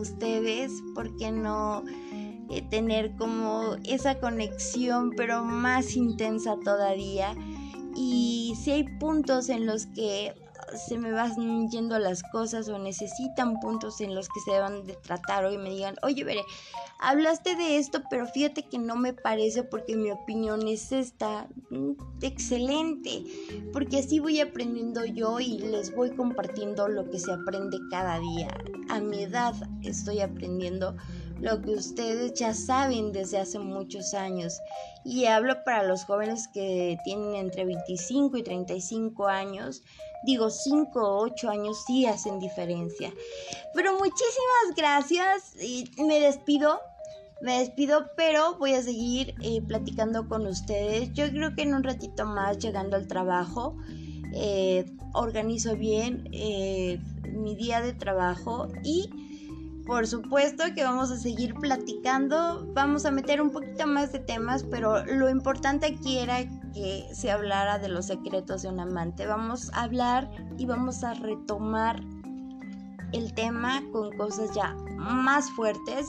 ustedes? 0.00 0.72
¿Por 0.94 1.16
qué 1.16 1.32
no 1.32 1.84
eh, 2.50 2.62
tener 2.70 3.16
como 3.16 3.76
esa 3.84 4.18
conexión 4.18 5.12
pero 5.16 5.44
más 5.44 5.96
intensa 5.96 6.56
todavía? 6.62 7.34
y 7.94 8.54
si 8.56 8.70
hay 8.70 8.84
puntos 8.84 9.48
en 9.48 9.66
los 9.66 9.86
que 9.86 10.34
se 10.76 10.98
me 10.98 11.12
van 11.12 11.68
yendo 11.68 11.98
las 11.98 12.22
cosas 12.22 12.68
o 12.68 12.78
necesitan 12.78 13.60
puntos 13.60 14.00
en 14.00 14.14
los 14.14 14.28
que 14.28 14.40
se 14.40 14.52
deban 14.52 14.84
de 14.84 14.94
tratar 14.94 15.44
o 15.44 15.58
me 15.58 15.70
digan, 15.70 15.96
oye, 16.02 16.24
veré, 16.24 16.42
hablaste 17.00 17.56
de 17.56 17.78
esto, 17.78 18.02
pero 18.10 18.26
fíjate 18.26 18.62
que 18.62 18.78
no 18.78 18.96
me 18.96 19.12
parece 19.12 19.62
porque 19.62 19.96
mi 19.96 20.10
opinión 20.10 20.66
es 20.68 20.92
esta. 20.92 21.48
Mm, 21.70 21.92
excelente, 22.22 23.24
porque 23.72 23.98
así 23.98 24.18
voy 24.18 24.40
aprendiendo 24.40 25.04
yo 25.04 25.40
y 25.40 25.58
les 25.58 25.94
voy 25.94 26.10
compartiendo 26.10 26.88
lo 26.88 27.08
que 27.10 27.18
se 27.18 27.32
aprende 27.32 27.78
cada 27.90 28.18
día. 28.18 28.48
A 28.88 29.00
mi 29.00 29.22
edad 29.22 29.54
estoy 29.82 30.20
aprendiendo 30.20 30.96
lo 31.40 31.60
que 31.62 31.70
ustedes 31.70 32.34
ya 32.34 32.54
saben 32.54 33.12
desde 33.12 33.38
hace 33.38 33.58
muchos 33.58 34.14
años. 34.14 34.60
Y 35.04 35.24
hablo 35.26 35.64
para 35.64 35.82
los 35.82 36.04
jóvenes 36.04 36.48
que 36.52 36.98
tienen 37.04 37.34
entre 37.34 37.64
25 37.64 38.36
y 38.36 38.42
35 38.42 39.26
años. 39.26 39.82
Digo, 40.24 40.50
5 40.50 41.00
o 41.00 41.22
8 41.22 41.50
años 41.50 41.82
sí 41.86 42.06
hacen 42.06 42.38
diferencia. 42.38 43.12
Pero 43.74 43.94
muchísimas 43.94 44.76
gracias 44.76 45.54
y 45.62 45.90
me 46.04 46.20
despido. 46.20 46.80
Me 47.40 47.60
despido, 47.60 48.10
pero 48.18 48.58
voy 48.58 48.74
a 48.74 48.82
seguir 48.82 49.34
eh, 49.40 49.62
platicando 49.62 50.28
con 50.28 50.46
ustedes. 50.46 51.10
Yo 51.14 51.26
creo 51.30 51.54
que 51.54 51.62
en 51.62 51.74
un 51.74 51.82
ratito 51.82 52.26
más, 52.26 52.58
llegando 52.58 52.96
al 52.96 53.06
trabajo, 53.06 53.78
eh, 54.34 54.84
organizo 55.14 55.74
bien 55.74 56.28
eh, 56.32 57.00
mi 57.32 57.56
día 57.56 57.80
de 57.80 57.94
trabajo 57.94 58.68
y 58.84 59.08
por 59.86 60.06
supuesto 60.06 60.64
que 60.74 60.84
vamos 60.84 61.10
a 61.10 61.16
seguir 61.16 61.54
platicando, 61.54 62.66
vamos 62.74 63.06
a 63.06 63.10
meter 63.10 63.40
un 63.40 63.50
poquito 63.50 63.86
más 63.86 64.12
de 64.12 64.20
temas, 64.20 64.64
pero 64.64 65.04
lo 65.06 65.28
importante 65.28 65.86
aquí 65.86 66.18
era 66.18 66.38
que 66.72 67.08
se 67.12 67.30
hablara 67.30 67.78
de 67.78 67.88
los 67.88 68.06
secretos 68.06 68.62
de 68.62 68.68
un 68.68 68.80
amante. 68.80 69.26
Vamos 69.26 69.70
a 69.72 69.82
hablar 69.82 70.30
y 70.58 70.66
vamos 70.66 71.02
a 71.02 71.14
retomar 71.14 72.00
el 73.12 73.34
tema 73.34 73.82
con 73.92 74.16
cosas 74.16 74.54
ya 74.54 74.74
más 74.96 75.50
fuertes, 75.50 76.06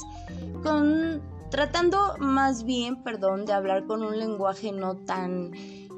con 0.63 1.21
tratando 1.49 2.15
más 2.19 2.63
bien, 2.63 3.03
perdón, 3.03 3.45
de 3.45 3.53
hablar 3.53 3.85
con 3.85 4.03
un 4.03 4.17
lenguaje 4.17 4.71
no 4.71 4.95
tan 4.95 5.51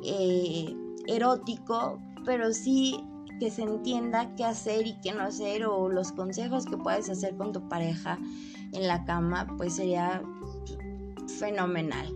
eh, 0.04 0.76
erótico, 1.08 2.00
pero 2.26 2.54
sí 2.54 3.06
que 3.40 3.52
se 3.52 3.64
entienda 3.64 4.34
qué 4.36 4.46
hacer 4.46 4.88
y 4.88 5.00
qué 5.02 5.14
no 5.14 5.24
hacer 5.24 5.66
o 5.66 5.90
los 5.90 6.12
consejos 6.12 6.66
que 6.66 6.78
puedes 6.78 7.10
hacer 7.10 7.36
con 7.36 7.52
tu 7.52 7.68
pareja 7.68 8.20
en 8.72 8.88
la 8.88 9.06
cama, 9.06 9.48
pues 9.58 9.76
sería 9.76 10.22
fenomenal. 11.40 12.14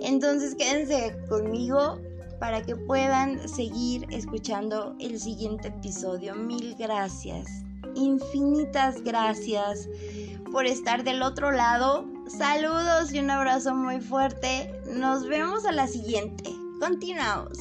Entonces 0.00 0.54
quédense 0.54 1.16
conmigo 1.28 1.98
para 2.40 2.62
que 2.62 2.74
puedan 2.74 3.48
seguir 3.48 4.06
escuchando 4.10 4.96
el 4.98 5.20
siguiente 5.20 5.68
episodio. 5.68 6.34
Mil 6.34 6.74
gracias, 6.76 7.46
infinitas 7.94 9.02
gracias 9.02 9.88
por 10.50 10.66
estar 10.66 11.04
del 11.04 11.22
otro 11.22 11.52
lado. 11.52 12.04
Saludos 12.26 13.12
y 13.12 13.18
un 13.18 13.30
abrazo 13.30 13.74
muy 13.74 14.00
fuerte. 14.00 14.72
Nos 14.92 15.28
vemos 15.28 15.64
a 15.64 15.72
la 15.72 15.86
siguiente. 15.86 16.50
Continuamos. 16.80 17.58